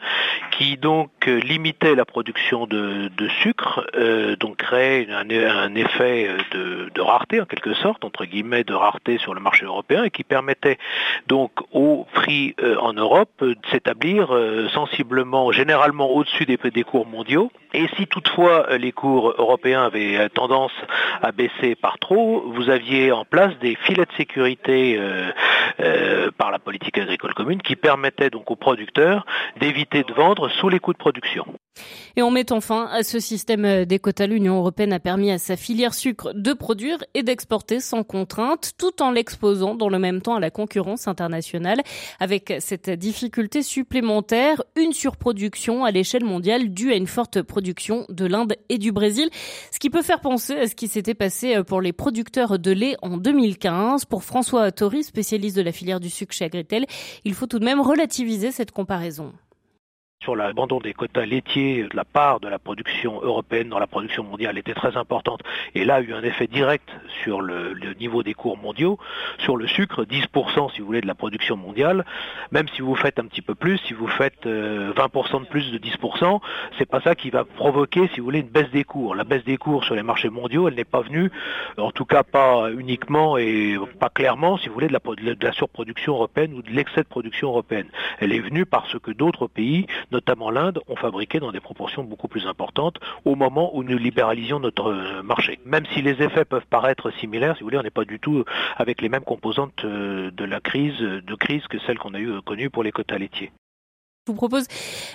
qui 0.51 0.75
donc 0.75 1.09
euh, 1.27 1.39
limitait 1.39 1.95
la 1.95 2.03
production 2.03 2.67
de, 2.67 3.09
sucre, 3.41 3.85
donc 4.39 4.57
créait 4.57 5.07
un, 5.09 5.75
effet 5.75 6.29
de, 6.51 7.01
rareté, 7.01 7.41
en 7.41 7.45
quelque 7.45 7.74
sorte, 7.74 8.03
entre 8.03 8.25
guillemets, 8.25 8.63
de 8.63 8.74
rareté 8.74 9.17
sur 9.17 9.33
le 9.33 9.39
marché 9.39 9.65
européen, 9.65 10.03
et 10.03 10.12
qui 10.12 10.24
permettait 10.24 10.77
donc 11.27 11.51
au 11.71 12.05
prix 12.13 12.55
en 12.79 12.93
Europe 12.93 13.31
de 13.41 13.57
s'établir 13.71 14.29
sensiblement, 14.74 15.51
généralement 15.51 16.09
au-dessus 16.12 16.45
des, 16.45 16.57
des 16.57 16.83
cours 16.83 17.07
mondiaux, 17.07 17.45
et 17.74 17.88
si 17.98 18.08
toutefois 18.08 18.70
euh, 18.70 18.78
les 18.78 18.92
cours 18.92 19.34
européens 19.38 19.84
avaient 19.84 20.18
euh, 20.18 20.30
tendance 20.30 20.72
à 21.22 21.32
baisser 21.32 21.75
par 21.75 22.00
trop, 22.00 22.44
vous 22.52 22.70
aviez 22.70 23.12
en 23.12 23.25
place 23.25 23.54
des 23.60 23.75
filets 23.75 24.06
de 24.06 24.16
sécurité 24.18 24.98
euh, 25.80 26.32
par 26.38 26.52
la 26.52 26.60
politique 26.60 26.98
agricole 26.98 27.34
commune 27.34 27.62
qui 27.62 27.75
permettaient 27.75 28.30
donc 28.30 28.50
aux 28.50 28.56
producteurs 28.56 29.25
d'éviter 29.60 30.04
de 30.04 30.14
vendre 30.14 30.50
sous 30.50 30.70
les 30.70 30.80
coûts 30.80 30.94
de 30.94 30.98
production. 30.98 31.46
Et 32.15 32.22
en 32.22 32.32
mettant 32.32 32.62
fin 32.62 32.88
à 32.91 33.03
ce 33.03 33.20
système 33.20 33.86
des 33.86 34.00
quotas, 34.00 34.27
l'Union 34.27 34.58
européenne 34.58 34.94
a 34.94 35.00
permis 35.00 35.32
à 35.32 35.38
sa 35.38 35.58
filière 35.58 35.94
sucre 35.94 36.34
de 36.34 36.53
produire 36.53 37.03
et 37.13 37.24
d'exporter 37.24 37.79
sans 37.79 38.03
contrainte, 38.03 38.72
tout 38.77 39.01
en 39.01 39.12
l'exposant 39.12 39.75
dans 39.75 39.89
le 39.89 40.00
même 40.00 40.22
temps 40.22 40.36
à 40.36 40.39
la 40.39 40.50
concurrence 40.50 41.08
internationale, 41.08 41.82
avec 42.20 42.53
cette 42.60 42.89
difficulté 42.89 43.63
supplémentaire, 43.63 44.63
une 44.75 44.94
surproduction 44.94 45.84
à 45.84 45.91
l'échelle 45.91 46.24
mondiale 46.24 46.70
due 46.70 46.91
à 46.91 46.96
une 46.96 47.08
forte 47.08 47.41
production 47.41 48.05
de 48.10 48.25
l'Inde 48.25 48.55
et 48.70 48.77
du 48.77 48.91
Brésil, 48.91 49.29
ce 49.72 49.79
qui 49.79 49.89
peut 49.89 50.01
faire 50.01 50.22
penser 50.22 50.55
à 50.55 50.67
ce 50.67 50.75
qui 50.75 50.88
s'était 50.88 51.13
passé 51.13 51.63
pour 51.63 51.82
les 51.82 51.94
producteurs 51.94 52.60
de 52.60 52.72
lait 52.72 52.96
en 53.01 53.17
2015. 53.17 54.05
Pour 54.05 54.24
François 54.24 54.72
Tori, 54.72 55.03
spécialiste 55.03 55.58
de 55.58 55.62
la 55.62 55.72
filière 55.72 56.00
du 56.00 56.10
sucre 56.10 56.34
chez 56.34 56.46
Agritel, 56.46 56.86
il 57.25 57.34
faut 57.34 57.48
tout 57.48 57.60
de 57.60 57.65
même 57.65 57.82
relativiser 57.82 58.51
cette 58.51 58.72
comparaison 58.72 59.34
sur 60.25 60.36
l'abandon 60.36 60.79
des 60.79 60.96
quotas 60.96 61.27
laitiers, 61.27 61.88
la 61.94 62.03
part 62.03 62.39
de 62.39 62.48
la 62.48 62.58
production 62.58 63.22
européenne 63.22 63.70
dans 63.70 63.77
la 63.77 63.86
production 63.86 64.24
mondiale 64.24 64.58
était 64.58 64.74
très 64.74 64.98
importante 64.98 65.41
et 65.75 65.86
là 65.86 65.96
a 65.96 66.01
eu 66.01 66.13
un 66.13 66.24
effet 66.24 66.48
direct 66.48 66.89
sur 67.24 67.41
le, 67.41 67.75
niveau 68.00 68.24
des 68.24 68.34
cours 68.34 68.58
mondiaux. 68.58 68.98
Sur 69.38 69.55
le 69.55 69.67
sucre, 69.67 70.03
10% 70.03 70.74
si 70.74 70.82
vous 70.82 70.88
voulez 70.88 71.01
de 71.01 71.08
la 71.08 71.13
production 71.13 71.55
mondiale, 71.55 72.05
même 72.51 72.67
si 72.70 72.82
vous 72.82 72.96
faites 72.96 73.20
un 73.20 73.25
petit 73.25 73.44
peu 73.44 73.53
plus, 73.53 73.77
si 73.88 73.94
vous 73.94 74.08
faites 74.08 74.48
20% 74.48 74.48
euh, 74.48 75.39
de 75.41 75.46
plus 75.46 75.72
de 75.72 75.77
10%, 75.77 76.39
c'est 76.79 76.89
pas 76.89 77.01
ça 77.01 77.13
qui 77.13 77.29
va 77.29 77.46
provoquer 77.46 78.10
si 78.13 78.20
vous 78.20 78.25
voulez 78.25 78.39
une 78.39 78.50
baisse 78.50 78.72
des 78.72 78.84
cours. 78.84 79.13
La 79.13 79.25
baisse 79.25 79.44
des 79.44 79.58
cours 79.58 79.84
sur 79.84 79.94
les 79.94 80.03
marchés 80.03 80.29
mondiaux, 80.29 80.67
elle 80.67 80.75
n'est 80.75 80.86
pas 80.86 81.01
venue, 81.01 81.32
en 81.77 81.91
tout 81.91 82.05
cas 82.05 82.24
pas 82.24 82.72
uniquement 82.72 83.38
et 83.38 83.77
pas 84.00 84.10
clairement 84.10 84.58
si 84.58 84.70
vous 84.70 84.74
voulez 84.74 84.88
de 84.88 84.94
la, 84.94 85.36
de 85.36 85.46
la 85.46 85.53
surproduction 85.53 86.13
européenne 86.13 86.55
ou 86.55 86.63
de 86.63 86.72
l'excès 86.72 87.03
de 87.03 87.08
production 87.08 87.50
européenne. 87.50 87.89
Elle 88.20 88.34
est 88.34 88.39
venue 88.39 88.65
parce 88.65 88.98
que 88.98 89.12
d'autres 89.12 89.46
pays, 89.46 89.86
notamment 90.15 90.50
l'Inde, 90.50 90.79
ont 90.88 90.95
fabriqué 90.95 91.39
dans 91.39 91.51
des 91.51 91.60
proportions 91.60 92.03
beaucoup 92.03 92.29
plus 92.29 92.48
importantes 92.48 92.98
au 93.25 93.36
moment 93.36 93.75
où 93.75 93.84
nous 93.84 93.98
libéralisions 93.98 94.60
notre 94.60 94.91
euh, 94.91 95.24
marché. 95.24 95.60
Même 95.65 95.86
si 95.93 96.01
les 96.01 96.22
effets 96.24 96.45
peuvent 96.45 96.69
paraître 96.69 97.12
similaires, 97.19 97.55
si 97.55 97.62
vous 97.62 97.67
voulez, 97.67 97.77
on 97.77 97.84
n'est 97.84 98.00
pas 98.01 98.05
du 98.05 98.19
tout 98.19 98.45
avec 98.77 99.01
les 99.01 99.10
mêmes 99.10 99.24
composantes 99.24 99.84
euh, 99.84 100.31
de 100.31 100.45
la 100.45 100.62
crise, 100.62 101.00
de 101.00 101.36
crise 101.36 101.67
que 101.67 101.79
celles 101.79 102.00
qu'on 102.00 102.13
a 102.13 102.19
eu 102.19 102.31
euh, 102.31 102.41
connues 102.41 102.69
pour 102.69 102.84
les 102.84 102.93
quotas 102.93 103.17
laitiers. 103.17 103.51
Je 104.27 104.32
vous 104.32 104.38
propose 104.38 104.65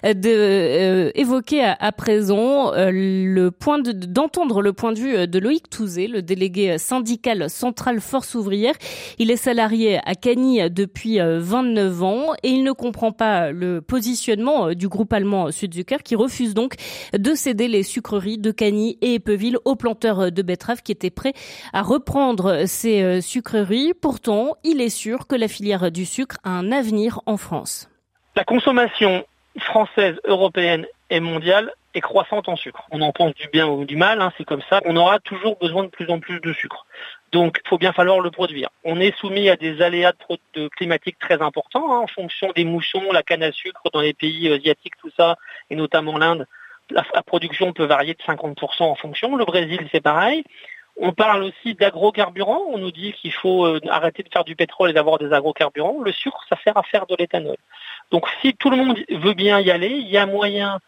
euh, 0.04 0.14
de 0.14 0.30
euh, 0.30 1.10
évoquer 1.16 1.64
à, 1.64 1.90
présent 1.90 2.72
euh, 2.74 2.92
le 2.92 3.50
point 3.50 3.80
d'entendre 3.80 4.62
le 4.62 4.72
point 4.72 4.92
de 4.92 5.00
vue 5.00 5.26
de 5.26 5.38
Loïc 5.40 5.68
Touzé, 5.68 6.06
le 6.06 6.22
délégué 6.22 6.78
syndical 6.78 7.50
central 7.50 8.00
Force 8.00 8.36
ouvrière. 8.36 8.74
Il 9.18 9.32
est 9.32 9.36
salarié 9.36 9.98
à 10.04 10.14
Cagny 10.14 10.60
depuis 10.70 11.18
29 11.18 12.02
ans 12.04 12.34
et 12.44 12.50
il 12.50 12.62
ne 12.62 12.70
comprend 12.70 13.10
pas 13.10 13.50
le 13.50 13.80
positionnement 13.80 14.74
du 14.74 14.86
groupe 14.86 15.12
allemand 15.12 15.50
Südzucker 15.50 16.04
qui 16.04 16.14
refuse 16.14 16.54
donc 16.54 16.74
de 17.12 17.34
céder 17.34 17.66
les 17.66 17.82
sucreries 17.82 18.38
de 18.38 18.52
Cagny 18.52 18.96
et 19.00 19.14
Epeville 19.14 19.58
aux 19.64 19.74
planteurs 19.74 20.30
de 20.30 20.42
betteraves 20.42 20.82
qui 20.82 20.92
étaient 20.92 21.10
prêts 21.10 21.34
à 21.72 21.82
reprendre 21.82 22.62
ces 22.66 23.20
sucreries. 23.20 23.92
Pourtant, 23.92 24.54
il 24.62 24.80
est 24.80 24.88
sûr 24.88 25.26
que 25.26 25.34
la 25.34 25.48
filière 25.48 25.90
du 25.90 26.06
sucre 26.06 26.36
a 26.44 26.50
un 26.50 26.70
avenir 26.70 27.20
en 27.26 27.36
France. 27.36 27.89
La 28.36 28.44
consommation 28.44 29.24
française, 29.58 30.20
européenne 30.24 30.86
et 31.10 31.18
mondiale 31.18 31.72
est 31.94 32.00
croissante 32.00 32.48
en 32.48 32.54
sucre. 32.54 32.86
On 32.92 33.00
en 33.00 33.10
pense 33.10 33.34
du 33.34 33.48
bien 33.48 33.66
ou 33.66 33.84
du 33.84 33.96
mal, 33.96 34.20
hein, 34.20 34.32
c'est 34.38 34.44
comme 34.44 34.62
ça. 34.70 34.80
On 34.84 34.96
aura 34.96 35.18
toujours 35.18 35.58
besoin 35.58 35.82
de 35.82 35.88
plus 35.88 36.08
en 36.10 36.20
plus 36.20 36.40
de 36.40 36.52
sucre. 36.52 36.86
Donc, 37.32 37.60
il 37.64 37.68
faut 37.68 37.78
bien 37.78 37.92
falloir 37.92 38.20
le 38.20 38.30
produire. 38.30 38.68
On 38.84 39.00
est 39.00 39.16
soumis 39.18 39.48
à 39.48 39.56
des 39.56 39.82
aléas 39.82 40.12
de 40.54 40.68
climatiques 40.68 41.18
très 41.18 41.42
importants 41.42 41.92
hein, 41.92 41.98
en 41.98 42.06
fonction 42.06 42.52
des 42.54 42.64
moussons, 42.64 43.10
la 43.12 43.24
canne 43.24 43.42
à 43.42 43.50
sucre 43.50 43.82
dans 43.92 44.00
les 44.00 44.14
pays 44.14 44.52
asiatiques, 44.52 44.96
tout 45.00 45.10
ça, 45.16 45.36
et 45.68 45.74
notamment 45.74 46.16
l'Inde. 46.16 46.46
La, 46.90 47.04
la, 47.14 47.22
production 47.22 47.72
peut 47.72 47.84
varier 47.84 48.14
de 48.14 48.22
50% 48.22 48.82
en 48.82 48.94
fonction. 48.94 49.36
Le 49.36 49.44
Brésil, 49.44 49.88
c'est 49.92 50.00
pareil. 50.00 50.44
On 51.02 51.12
parle 51.12 51.44
aussi 51.44 51.74
d'agrocarburants. 51.74 52.64
On 52.68 52.78
nous 52.78 52.90
dit 52.90 53.12
qu'il 53.14 53.32
faut 53.32 53.64
euh, 53.64 53.80
arrêter 53.88 54.22
de 54.22 54.28
faire 54.30 54.44
du 54.44 54.54
pétrole 54.54 54.90
et 54.90 54.92
d'avoir 54.92 55.18
des 55.18 55.32
agrocarburants. 55.32 56.02
Le 56.02 56.12
sucre, 56.12 56.44
ça 56.48 56.56
sert 56.62 56.76
à 56.76 56.82
faire 56.82 57.06
de 57.06 57.16
l'éthanol. 57.18 57.56
Donc 58.10 58.26
si 58.40 58.54
tout 58.54 58.70
le 58.70 58.76
monde 58.76 58.98
veut 59.08 59.34
bien 59.34 59.60
y 59.60 59.70
aller, 59.70 59.90
il 59.90 60.08
y 60.08 60.18
a 60.18 60.26
moyen 60.26 60.80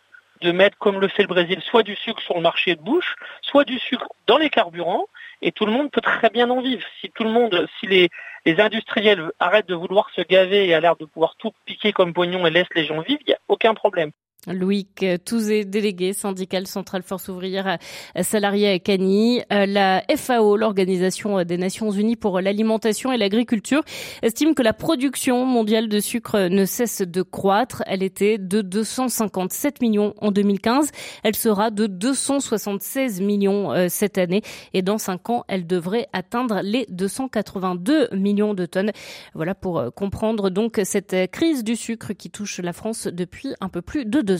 de 0.43 0.53
mettre, 0.53 0.77
comme 0.79 1.01
le 1.01 1.09
fait 1.09 1.23
le 1.23 1.29
Brésil, 1.29 1.61
soit 1.63 1.83
du 1.83 1.97
sucre 1.97 2.21
sur 2.21 2.35
le 2.35 2.41
marché 2.41 2.75
de 2.75 2.81
bouche, 2.81 3.15
soit 3.43 3.65
du 3.65 3.79
sucre 3.79 4.09
dans 4.27 4.39
les 4.39 4.51
carburants, 4.51 5.07
et 5.41 5.53
tout 5.53 5.67
le 5.67 5.73
monde 5.73 5.91
peut 5.91 6.01
très 6.01 6.31
bien 6.31 6.51
en 6.51 6.61
vivre. 6.61 6.83
Si 7.01 7.11
tout 7.11 7.25
le 7.25 7.31
monde, 7.31 7.69
si 7.79 7.87
les, 7.87 8.11
industriels 8.45 9.31
arrêtent 9.39 9.69
de 9.69 9.75
vouloir 9.75 10.11
se 10.17 10.21
gaver 10.21 10.67
et 10.67 10.75
a 10.75 10.81
l'air 10.81 10.97
de 10.97 11.05
pouvoir 11.05 11.37
tout 11.37 11.53
piquer 11.65 11.93
comme 11.93 12.13
pognon 12.13 12.45
et 12.45 12.51
laissent 12.51 12.75
les 12.75 12.85
gens 12.85 13.01
vivre, 13.01 13.21
il 13.25 13.29
n'y 13.29 13.35
a 13.35 13.39
aucun 13.49 13.75
problème. 13.75 14.11
Louis 14.49 14.89
Touzé, 15.25 15.65
délégué 15.65 16.13
syndical 16.13 16.67
central 16.67 17.05
force 17.05 17.29
ouvrière 17.29 17.79
salarié 18.23 18.71
à 18.71 18.79
Cagny. 18.81 19.41
Euh, 19.53 19.67
la 19.67 20.03
FAO, 20.17 20.57
l'Organisation 20.57 21.45
des 21.45 21.57
Nations 21.57 21.93
Unies 21.93 22.17
pour 22.17 22.41
l'alimentation 22.41 23.13
et 23.13 23.19
l'agriculture, 23.19 23.83
estime 24.23 24.57
que 24.57 24.63
la 24.63 24.73
production 24.73 25.45
mondiale 25.45 25.89
de 25.89 26.01
sucre 26.01 26.49
ne 26.49 26.65
cesse 26.65 27.03
de 27.03 27.23
croître. 27.23 27.85
Elle 27.87 28.03
était 28.03 28.37
de 28.37 28.63
257 28.63 29.81
millions 29.81 30.15
en 30.21 30.33
2015. 30.33 30.91
Elle 31.23 31.37
sera 31.37 31.71
de 31.71 31.87
276 31.87 33.21
millions 33.21 33.73
euh, 33.73 33.87
cette 33.89 34.19
année. 34.19 34.43
Et 34.75 34.83
dans 34.83 34.99
cinq 34.99 35.31
ans, 35.31 35.45
elle 35.47 35.69
devrait 35.69 36.09
atteindre 36.13 36.61
les 36.65 36.87
282 36.89 38.09
millions 38.13 38.55
de 38.55 38.67
tonnes. 38.67 38.91
Voilà 39.35 39.55
pour 39.55 39.79
euh, 39.79 39.91
comprendre 39.91 40.51
donc 40.51 40.81
cette 40.83 41.31
crise 41.31 41.63
du 41.63 41.77
sucre 41.77 42.13
qui 42.13 42.29
touche 42.29 42.59
la 42.59 42.73
France 42.73 43.07
depuis 43.07 43.55
un 43.61 43.69
peu 43.69 43.83
plus 43.83 44.05
de 44.05 44.21
deux 44.21 44.32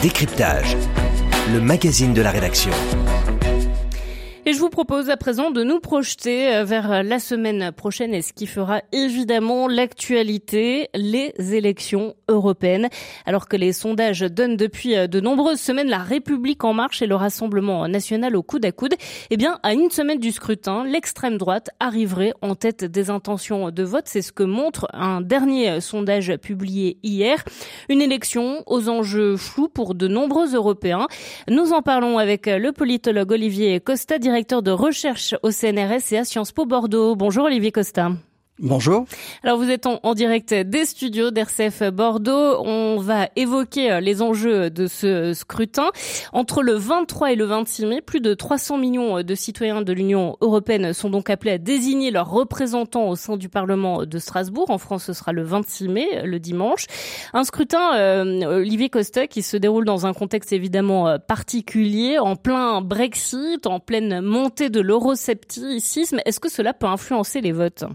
Décryptage, 0.00 0.76
le 1.52 1.60
magazine 1.60 2.14
de 2.14 2.22
la 2.22 2.30
rédaction. 2.30 2.72
Et 4.44 4.54
je 4.54 4.58
vous 4.58 4.70
propose 4.70 5.08
à 5.08 5.16
présent 5.16 5.52
de 5.52 5.62
nous 5.62 5.78
projeter 5.78 6.52
euh, 6.52 6.64
vers 6.64 7.04
la 7.04 7.20
semaine 7.20 7.70
prochaine 7.70 8.12
et 8.12 8.22
ce 8.22 8.32
qui 8.32 8.48
fera 8.48 8.82
évidemment 8.90 9.68
l'actualité, 9.68 10.88
les 10.94 11.32
élections 11.54 12.16
européennes. 12.28 12.88
Alors 13.24 13.46
que 13.46 13.56
les 13.56 13.72
sondages 13.72 14.22
donnent 14.22 14.56
depuis 14.56 14.96
euh, 14.96 15.06
de 15.06 15.20
nombreuses 15.20 15.60
semaines 15.60 15.88
la 15.88 15.98
République 15.98 16.64
en 16.64 16.72
marche 16.72 17.02
et 17.02 17.06
le 17.06 17.14
Rassemblement 17.14 17.86
national 17.86 18.34
au 18.34 18.42
coude 18.42 18.66
à 18.66 18.72
coude, 18.72 18.94
eh 19.30 19.36
bien, 19.36 19.60
à 19.62 19.74
une 19.74 19.90
semaine 19.90 20.18
du 20.18 20.32
scrutin, 20.32 20.84
l'extrême 20.86 21.38
droite 21.38 21.70
arriverait 21.78 22.32
en 22.42 22.56
tête 22.56 22.84
des 22.84 23.10
intentions 23.10 23.70
de 23.70 23.82
vote. 23.84 24.06
C'est 24.06 24.22
ce 24.22 24.32
que 24.32 24.42
montre 24.42 24.88
un 24.92 25.20
dernier 25.20 25.80
sondage 25.80 26.36
publié 26.38 26.98
hier. 27.04 27.44
Une 27.88 28.02
élection 28.02 28.64
aux 28.66 28.88
enjeux 28.88 29.36
flous 29.36 29.68
pour 29.68 29.94
de 29.94 30.08
nombreux 30.08 30.56
Européens. 30.56 31.06
Nous 31.48 31.72
en 31.72 31.80
parlons 31.80 32.18
avec 32.18 32.46
le 32.46 32.72
politologue 32.72 33.30
Olivier 33.30 33.78
Costa, 33.78 34.18
directeur 34.32 34.62
de 34.62 34.70
recherche 34.70 35.34
au 35.42 35.50
CNRS 35.50 36.10
et 36.12 36.18
à 36.18 36.24
Sciences 36.24 36.52
Po 36.52 36.64
Bordeaux. 36.64 37.16
Bonjour 37.16 37.44
Olivier 37.44 37.70
Costa. 37.70 38.12
Bonjour. 38.62 39.06
Alors 39.42 39.58
vous 39.58 39.68
êtes 39.70 39.86
en, 39.86 40.14
direct 40.14 40.54
des 40.54 40.84
studios 40.84 41.32
d'RCF 41.32 41.82
Bordeaux. 41.90 42.62
On 42.64 42.96
va 43.00 43.28
évoquer 43.34 43.90
euh, 43.90 43.98
les 43.98 44.22
enjeux 44.22 44.70
de 44.70 44.86
ce 44.86 45.32
scrutin. 45.34 45.90
Entre 46.32 46.62
le 46.62 46.74
23 46.74 47.32
et 47.32 47.34
le 47.34 47.44
26 47.44 47.86
mai, 47.86 48.00
plus 48.00 48.20
de 48.20 48.34
300 48.34 48.78
millions 48.78 49.20
de 49.20 49.34
citoyens 49.34 49.82
de 49.82 49.92
l'Union 49.92 50.36
européenne 50.40 50.92
sont 50.92 51.10
donc 51.10 51.28
appelés 51.28 51.50
à 51.50 51.58
désigner 51.58 52.12
leurs 52.12 52.30
représentants 52.30 53.08
au 53.08 53.16
sein 53.16 53.36
du 53.36 53.48
Parlement 53.48 54.04
de 54.04 54.18
Strasbourg. 54.20 54.70
En 54.70 54.78
France, 54.78 55.06
ce 55.06 55.12
sera 55.12 55.32
le 55.32 55.42
26 55.42 55.88
mai, 55.88 56.22
le 56.24 56.38
dimanche. 56.38 56.86
Un 57.32 57.42
scrutin, 57.42 57.96
euh, 57.96 58.60
Olivier 58.60 58.90
Costa, 58.90 59.26
qui 59.26 59.42
se 59.42 59.56
déroule 59.56 59.86
dans 59.86 60.06
un 60.06 60.12
contexte 60.12 60.52
évidemment 60.52 61.08
euh, 61.08 61.18
particulier, 61.18 62.20
en 62.20 62.36
plein 62.36 62.80
Brexit, 62.80 63.66
en 63.66 63.80
pleine 63.80 64.20
montée 64.20 64.70
de 64.70 64.80
l'euroscepticisme. 64.80 66.20
Est-ce 66.24 66.38
que 66.38 66.48
cela 66.48 66.72
peut 66.72 66.86
influencer 66.86 67.40
les 67.40 67.50
votes? 67.50 67.86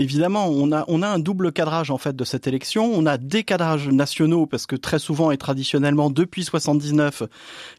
Évidemment, 0.00 0.46
on 0.46 0.70
a, 0.70 0.84
on 0.86 1.02
a 1.02 1.08
un 1.08 1.18
double 1.18 1.50
cadrage 1.50 1.90
en 1.90 1.98
fait 1.98 2.14
de 2.14 2.22
cette 2.22 2.46
élection. 2.46 2.88
On 2.94 3.04
a 3.04 3.18
des 3.18 3.42
cadrages 3.42 3.88
nationaux 3.88 4.46
parce 4.46 4.64
que 4.64 4.76
très 4.76 5.00
souvent 5.00 5.32
et 5.32 5.36
traditionnellement 5.36 6.08
depuis 6.08 6.44
79, 6.44 7.24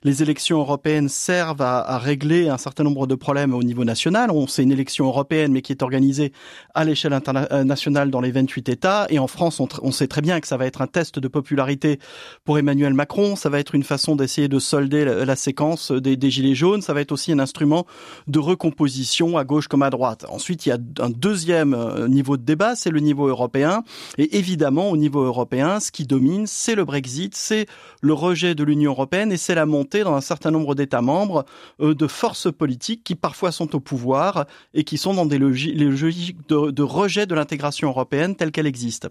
les 0.04 0.22
élections 0.22 0.60
européennes 0.60 1.08
servent 1.08 1.62
à, 1.62 1.98
régler 1.98 2.50
un 2.50 2.58
certain 2.58 2.84
nombre 2.84 3.08
de 3.08 3.16
problèmes 3.16 3.54
au 3.54 3.64
niveau 3.64 3.86
national. 3.86 4.32
On 4.32 4.48
c'est 4.48 4.64
une 4.64 4.74
élection 4.74 5.06
européenne 5.06 5.54
mais 5.54 5.62
qui 5.62 5.72
est 5.72 5.82
organisée 5.82 6.34
à 6.74 6.84
l'échelle 6.84 7.14
internationale 7.14 8.12
dans 8.12 8.20
les 8.20 8.32
28 8.32 8.68
États. 8.68 9.08
Et 9.10 9.18
en 9.18 9.28
France, 9.28 9.62
on, 9.82 9.92
sait 9.94 10.08
très 10.08 10.22
bien 10.22 10.42
que 10.42 10.48
ça 10.48 10.58
va 10.58 10.66
être 10.66 10.82
un 10.82 10.88
test 10.88 11.20
de 11.20 11.28
popularité 11.30 12.00
pour 12.44 12.60
Emmanuel 12.60 12.94
Macron. 12.94 13.38
Ça 13.38 13.48
va 13.48 13.60
être 13.60 13.76
une 13.76 13.84
façon 13.84 14.18
d'essayer 14.18 14.50
de 14.50 14.60
solder 14.60 15.06
la, 15.06 15.36
séquence 15.38 15.94
des, 15.94 16.18
des 16.18 16.32
gilets 16.32 16.56
jaunes. 16.56 16.82
Ça 16.82 16.94
va 16.94 17.00
être 17.00 17.14
aussi 17.14 17.32
un 17.32 17.40
instrument 17.40 17.86
de 18.28 18.40
recomposition 18.40 19.38
à 19.38 19.46
gauche 19.46 19.70
comme 19.70 19.84
à 19.84 19.90
droite. 19.90 20.26
Ensuite, 20.28 20.66
il 20.66 20.70
y 20.70 20.72
a 20.74 20.78
un 21.00 21.10
deuxième 21.10 21.74
euh, 21.74 22.09
niveau 22.10 22.38
de 22.38 22.44
débat, 22.44 22.76
c'est 22.76 22.90
le 22.90 23.00
niveau 23.00 23.28
européen. 23.28 23.84
Et 24.18 24.38
évidemment, 24.38 24.90
au 24.90 24.98
niveau 24.98 25.22
européen, 25.22 25.80
ce 25.80 25.92
qui 25.92 26.06
domine, 26.06 26.48
c'est 26.48 26.76
le 26.76 26.86
Brexit, 26.86 27.36
c'est 27.36 27.66
le 28.02 28.14
rejet 28.14 28.56
de 28.56 28.64
l'Union 28.64 28.92
européenne 28.92 29.32
et 29.32 29.38
c'est 29.38 29.56
la 29.56 29.66
montée 29.66 30.04
dans 30.04 30.16
un 30.16 30.22
certain 30.22 30.52
nombre 30.52 30.76
d'États 30.76 31.02
membres 31.02 31.46
euh, 31.82 31.94
de 31.94 32.08
forces 32.08 32.52
politiques 32.52 33.04
qui 33.04 33.16
parfois 33.16 33.52
sont 33.52 33.76
au 33.76 33.80
pouvoir 33.80 34.46
et 34.74 34.84
qui 34.84 34.98
sont 34.98 35.14
dans 35.14 35.26
des 35.26 35.38
logiques 35.38 36.48
de, 36.50 36.72
de 36.72 36.84
rejet 36.84 37.26
de 37.26 37.36
l'intégration 37.36 37.90
européenne 37.90 38.36
telle 38.36 38.52
qu'elle 38.52 38.68
existe. 38.68 39.08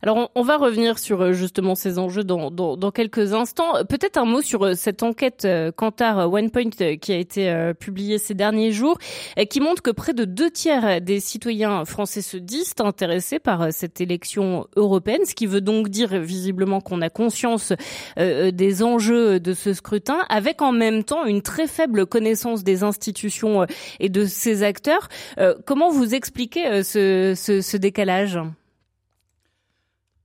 Alors 0.00 0.30
on, 0.34 0.42
va 0.42 0.56
revenir 0.56 0.98
sur 0.98 1.20
euh, 1.20 1.32
justement 1.32 1.74
ces 1.74 1.98
enjeux 1.98 2.22
dans, 2.22 2.50
dans, 2.50 2.90
quelques 2.90 3.32
instants. 3.34 3.84
Peut-être 3.88 4.16
un 4.16 4.24
mot 4.24 4.42
sur 4.42 4.64
euh, 4.64 4.74
cette 4.74 5.02
enquête 5.02 5.44
euh, 5.44 5.72
Kantar 5.72 6.32
OnePoint 6.32 6.70
qui 6.70 7.12
a 7.12 7.16
été 7.16 7.72
publiée 7.78 8.18
ces 8.18 8.34
derniers 8.34 8.72
jours, 8.72 8.98
qui 9.50 9.60
montre 9.60 9.82
que 9.82 9.90
près 9.90 10.12
de 10.12 10.24
deux 10.24 10.50
tiers 10.50 11.00
des 11.00 11.20
citoyens 11.20 11.84
français 11.84 12.22
se 12.22 12.36
disent 12.36 12.74
intéressés 12.78 13.38
par 13.38 13.72
cette 13.72 14.00
élection 14.00 14.66
européenne, 14.76 15.24
ce 15.24 15.34
qui 15.34 15.46
veut 15.46 15.60
donc 15.60 15.88
dire 15.88 16.18
visiblement 16.20 16.80
qu'on 16.80 17.00
a 17.02 17.10
conscience 17.10 17.72
des 18.16 18.82
enjeux 18.82 19.40
de 19.40 19.52
ce 19.52 19.72
scrutin, 19.72 20.20
avec 20.28 20.62
en 20.62 20.72
même 20.72 21.04
temps 21.04 21.24
une 21.24 21.42
très 21.42 21.66
faible 21.66 22.06
connaissance 22.06 22.64
des 22.64 22.82
institutions 22.82 23.66
et 24.00 24.08
de 24.08 24.24
ces 24.24 24.62
acteurs. 24.62 25.08
Comment 25.66 25.90
vous 25.90 26.14
expliquez 26.14 26.82
ce, 26.82 27.34
ce 27.34 27.76
décalage? 27.76 28.38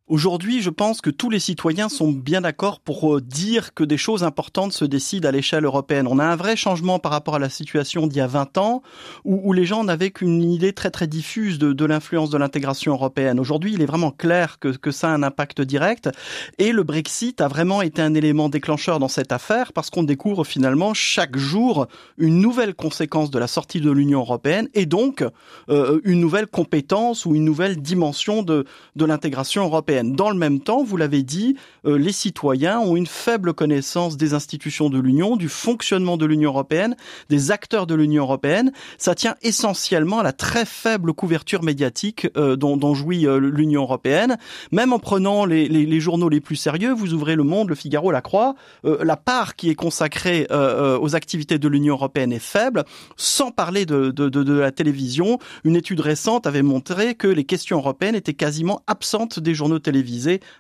Aujourd'hui, 0.09 0.61
je 0.61 0.69
pense 0.69 0.99
que 0.99 1.09
tous 1.09 1.29
les 1.29 1.39
citoyens 1.39 1.87
sont 1.87 2.11
bien 2.11 2.41
d'accord 2.41 2.81
pour 2.81 3.15
euh, 3.15 3.21
dire 3.21 3.73
que 3.73 3.85
des 3.85 3.95
choses 3.95 4.25
importantes 4.25 4.73
se 4.73 4.83
décident 4.83 5.29
à 5.29 5.31
l'échelle 5.31 5.63
européenne. 5.63 6.07
On 6.09 6.19
a 6.19 6.25
un 6.25 6.35
vrai 6.35 6.57
changement 6.57 6.99
par 6.99 7.13
rapport 7.13 7.35
à 7.35 7.39
la 7.39 7.47
situation 7.47 8.05
d'il 8.05 8.17
y 8.17 8.21
a 8.21 8.27
20 8.27 8.57
ans, 8.57 8.81
où, 9.23 9.53
les 9.53 9.63
gens 9.63 9.85
n'avaient 9.85 10.11
qu'une 10.11 10.43
idée 10.43 10.73
très 10.73 10.91
très 10.91 11.07
diffuse 11.07 11.57
de, 11.57 11.85
l'influence 11.85 12.29
de 12.29 12.37
l'intégration 12.37 12.91
européenne. 12.91 13.39
Aujourd'hui, 13.39 13.71
il 13.75 13.81
est 13.81 13.85
vraiment 13.85 14.11
clair 14.11 14.59
que, 14.59 14.91
ça 14.91 15.09
a 15.09 15.13
un 15.13 15.23
impact 15.23 15.61
direct, 15.61 16.09
et 16.57 16.73
le 16.73 16.83
Brexit 16.83 17.39
a 17.39 17.47
vraiment 17.47 17.81
été 17.81 18.01
un 18.01 18.13
élément 18.13 18.49
déclencheur 18.49 18.99
dans 18.99 19.07
cette 19.07 19.31
affaire, 19.31 19.71
parce 19.71 19.89
qu'on 19.89 20.03
découvre 20.03 20.43
finalement 20.43 20.93
chaque 20.93 21.37
jour 21.37 21.87
une 22.17 22.39
nouvelle 22.39 22.75
conséquence 22.75 23.31
de 23.31 23.39
la 23.39 23.47
sortie 23.47 23.79
de 23.79 23.89
l'Union 23.89 24.19
européenne, 24.19 24.67
et 24.73 24.85
donc 24.85 25.23
euh, 25.69 26.01
une 26.03 26.19
nouvelle 26.19 26.47
compétence 26.47 27.25
ou 27.25 27.35
une 27.35 27.45
nouvelle 27.45 27.81
dimension 27.81 28.43
de 28.43 28.65
l'intégration 28.97 29.63
européenne. 29.63 29.93
Dans 30.11 30.29
le 30.29 30.37
même 30.37 30.59
temps, 30.59 30.83
vous 30.83 30.97
l'avez 30.97 31.23
dit, 31.23 31.55
euh, 31.85 31.97
les 31.97 32.11
citoyens 32.11 32.79
ont 32.79 32.95
une 32.95 33.07
faible 33.07 33.53
connaissance 33.53 34.17
des 34.17 34.33
institutions 34.33 34.89
de 34.89 34.99
l'Union, 34.99 35.35
du 35.35 35.49
fonctionnement 35.49 36.17
de 36.17 36.25
l'Union 36.25 36.51
européenne, 36.51 36.95
des 37.29 37.51
acteurs 37.51 37.87
de 37.87 37.95
l'Union 37.95 38.23
européenne. 38.23 38.71
Ça 38.97 39.15
tient 39.15 39.35
essentiellement 39.41 40.19
à 40.19 40.23
la 40.23 40.33
très 40.33 40.65
faible 40.65 41.13
couverture 41.13 41.63
médiatique 41.63 42.27
euh, 42.37 42.55
dont, 42.55 42.93
jouit 42.93 43.25
euh, 43.25 43.37
l'Union 43.37 43.83
européenne. 43.83 44.37
Même 44.71 44.93
en 44.93 44.99
prenant 44.99 45.45
les, 45.45 45.99
journaux 45.99 46.29
les 46.29 46.41
plus 46.41 46.55
sérieux, 46.55 46.91
vous 46.91 47.13
ouvrez 47.13 47.35
Le 47.35 47.43
Monde, 47.43 47.69
Le 47.69 47.75
Figaro, 47.75 48.11
La 48.11 48.21
Croix, 48.21 48.55
la 48.83 49.15
part 49.15 49.55
qui 49.55 49.69
est 49.69 49.75
consacrée 49.75 50.47
aux 50.49 51.15
activités 51.15 51.59
de 51.59 51.67
l'Union 51.67 51.95
européenne 51.95 52.33
est 52.33 52.39
faible. 52.39 52.83
Sans 53.15 53.51
parler 53.51 53.85
de, 53.85 54.11
de 54.11 54.53
la 54.53 54.71
télévision, 54.71 55.39
une 55.63 55.75
étude 55.75 55.99
récente 56.01 56.47
avait 56.47 56.61
montré 56.61 57.15
que 57.15 57.27
les 57.27 57.45
questions 57.45 57.77
européennes 57.77 58.15
étaient 58.15 58.33
quasiment 58.33 58.81
absentes 58.87 59.39
des 59.39 59.53
journaux 59.53 59.79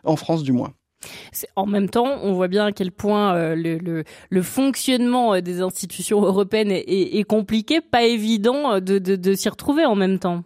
en 0.03 0.15
France 0.15 0.43
du 0.43 0.51
moins. 0.51 0.73
En 1.55 1.65
même 1.65 1.89
temps, 1.89 2.19
on 2.21 2.33
voit 2.33 2.47
bien 2.47 2.65
à 2.67 2.71
quel 2.71 2.91
point 2.91 3.35
euh, 3.35 3.55
le, 4.29 4.41
fonctionnement 4.41 5.33
euh, 5.33 5.41
des 5.41 5.61
institutions 5.61 6.23
européennes 6.23 6.71
est, 6.71 7.23
compliqué, 7.23 7.81
pas 7.81 8.03
évident 8.03 8.75
euh, 8.75 8.79
de, 8.79 9.33
s'y 9.33 9.49
retrouver 9.49 9.85
en 9.85 9.95
même 9.95 10.19
temps. 10.19 10.43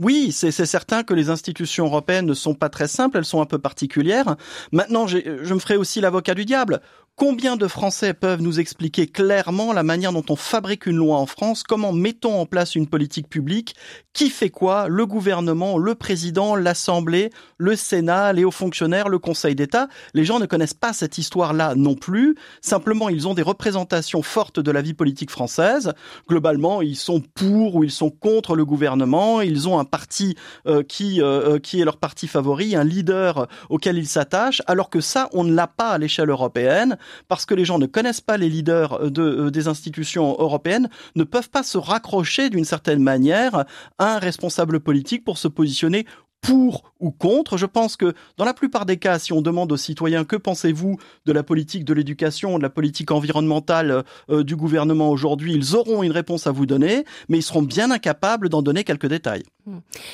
Oui, 0.00 0.32
c'est 0.32 0.50
certain 0.50 1.04
que 1.04 1.14
les 1.14 1.30
institutions 1.30 1.86
européennes 1.86 2.26
ne 2.26 2.34
sont 2.34 2.54
pas 2.54 2.68
très 2.68 2.88
simples, 2.88 3.18
elles 3.18 3.24
sont 3.24 3.40
un 3.40 3.46
peu 3.46 3.58
particulières. 3.58 4.36
Maintenant, 4.72 5.06
je 5.06 5.54
me 5.54 5.60
ferai 5.60 5.76
aussi 5.76 6.00
l'avocat 6.00 6.34
du 6.34 6.44
diable. 6.44 6.80
Combien 7.20 7.58
de 7.58 7.66
Français 7.68 8.14
peuvent 8.14 8.40
nous 8.40 8.60
expliquer 8.60 9.06
clairement 9.06 9.74
la 9.74 9.82
manière 9.82 10.10
dont 10.10 10.24
on 10.30 10.36
fabrique 10.36 10.86
une 10.86 10.96
loi 10.96 11.18
en 11.18 11.26
France? 11.26 11.62
Comment 11.62 11.92
mettons 11.92 12.40
en 12.40 12.46
place 12.46 12.74
une 12.74 12.86
politique 12.86 13.28
publique? 13.28 13.76
Qui 14.14 14.30
fait 14.30 14.48
quoi? 14.48 14.88
Le 14.88 15.04
gouvernement, 15.04 15.76
le 15.76 15.94
président, 15.94 16.56
l'Assemblée, 16.56 17.30
le 17.58 17.76
Sénat, 17.76 18.32
les 18.32 18.46
hauts 18.46 18.50
fonctionnaires, 18.50 19.10
le 19.10 19.18
Conseil 19.18 19.54
d'État? 19.54 19.88
Les 20.14 20.24
gens 20.24 20.38
ne 20.38 20.46
connaissent 20.46 20.72
pas 20.72 20.94
cette 20.94 21.18
histoire-là 21.18 21.74
non 21.74 21.94
plus. 21.94 22.36
Simplement, 22.62 23.10
ils 23.10 23.28
ont 23.28 23.34
des 23.34 23.42
représentations 23.42 24.22
fortes 24.22 24.58
de 24.58 24.70
la 24.70 24.80
vie 24.80 24.94
politique 24.94 25.30
française. 25.30 25.92
Globalement, 26.26 26.80
ils 26.80 26.96
sont 26.96 27.20
pour 27.20 27.74
ou 27.74 27.84
ils 27.84 27.90
sont 27.90 28.10
contre 28.10 28.56
le 28.56 28.64
gouvernement. 28.64 29.42
Ils 29.42 29.68
ont 29.68 29.78
un 29.78 29.84
parti 29.84 30.36
euh, 30.66 30.82
qui, 30.82 31.20
euh, 31.20 31.56
euh, 31.56 31.58
qui 31.58 31.82
est 31.82 31.84
leur 31.84 31.98
parti 31.98 32.28
favori, 32.28 32.76
un 32.76 32.84
leader 32.84 33.46
auquel 33.68 33.98
ils 33.98 34.08
s'attachent, 34.08 34.62
alors 34.66 34.88
que 34.88 35.02
ça, 35.02 35.28
on 35.34 35.44
ne 35.44 35.52
l'a 35.52 35.66
pas 35.66 35.90
à 35.90 35.98
l'échelle 35.98 36.30
européenne 36.30 36.96
parce 37.28 37.46
que 37.46 37.54
les 37.54 37.64
gens 37.64 37.78
ne 37.78 37.86
connaissent 37.86 38.20
pas 38.20 38.36
les 38.36 38.48
leaders 38.48 38.94
euh, 38.94 39.10
euh, 39.18 39.50
des 39.50 39.68
institutions 39.68 40.36
européennes, 40.38 40.88
ne 41.16 41.24
peuvent 41.24 41.50
pas 41.50 41.62
se 41.62 41.78
raccrocher 41.78 42.50
d'une 42.50 42.64
certaine 42.64 43.02
manière 43.02 43.64
à 43.98 44.16
un 44.16 44.18
responsable 44.18 44.80
politique 44.80 45.24
pour 45.24 45.38
se 45.38 45.48
positionner 45.48 46.06
pour 46.40 46.90
ou 47.00 47.10
contre. 47.10 47.56
Je 47.56 47.66
pense 47.66 47.96
que 47.96 48.14
dans 48.36 48.44
la 48.44 48.54
plupart 48.54 48.86
des 48.86 48.96
cas, 48.96 49.18
si 49.18 49.32
on 49.32 49.42
demande 49.42 49.72
aux 49.72 49.76
citoyens 49.76 50.24
que 50.24 50.36
pensez-vous 50.36 50.98
de 51.26 51.32
la 51.32 51.42
politique 51.42 51.84
de 51.84 51.94
l'éducation, 51.94 52.58
de 52.58 52.62
la 52.62 52.70
politique 52.70 53.10
environnementale 53.10 54.04
euh, 54.28 54.44
du 54.44 54.56
gouvernement 54.56 55.10
aujourd'hui, 55.10 55.54
ils 55.54 55.74
auront 55.74 56.02
une 56.02 56.12
réponse 56.12 56.46
à 56.46 56.52
vous 56.52 56.66
donner, 56.66 57.04
mais 57.28 57.38
ils 57.38 57.42
seront 57.42 57.62
bien 57.62 57.90
incapables 57.90 58.48
d'en 58.48 58.62
donner 58.62 58.84
quelques 58.84 59.06
détails. 59.06 59.42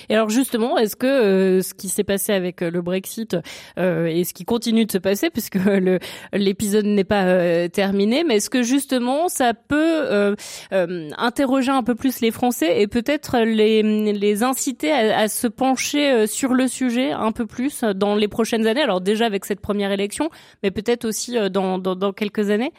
Et 0.09 0.15
alors 0.15 0.29
justement, 0.29 0.77
est-ce 0.79 0.97
que 0.97 1.07
euh, 1.07 1.63
ce 1.63 1.75
qui 1.75 1.89
s'est 1.89 2.05
passé 2.05 2.33
avec 2.33 2.63
euh, 2.63 2.71
le 2.71 2.83
Brexit 2.83 3.37
et 3.77 4.25
ce 4.25 4.35
qui 4.35 4.45
continue 4.45 4.87
de 4.87 4.93
se 4.93 4.99
passer, 4.99 5.31
puisque 5.31 5.59
l'épisode 6.33 6.87
n'est 6.87 7.05
pas 7.05 7.69
terminé, 7.69 8.25
mais 8.25 8.37
est-ce 8.37 8.51
que 8.51 8.63
justement 8.63 9.29
ça 9.29 9.55
peut 9.55 10.37
interroger 10.71 11.71
un 11.71 11.83
peu 11.83 11.95
plus 11.95 12.21
les 12.21 12.31
Français 12.31 12.81
et 12.81 12.87
peut-être 12.87 13.39
les, 13.39 14.43
inciter 14.43 14.93
à 14.93 15.29
se 15.29 15.47
pencher 15.47 16.16
sur 16.27 16.55
le 16.55 16.69
sujet 16.69 17.13
un 17.13 17.33
peu 17.33 17.47
plus 17.47 17.85
dans 17.85 18.15
les 18.15 18.29
prochaines 18.29 18.67
années. 18.67 18.83
Alors 18.83 19.01
déjà 19.01 19.27
avec 19.27 19.45
cette 19.45 19.61
première 19.61 19.91
élection, 19.93 20.31
mais 20.63 20.71
peut-être 20.71 21.05
aussi 21.05 21.37
dans, 21.51 21.79
dans, 21.79 21.95
dans 21.97 22.13
quelques 22.13 22.51
années 22.51 22.73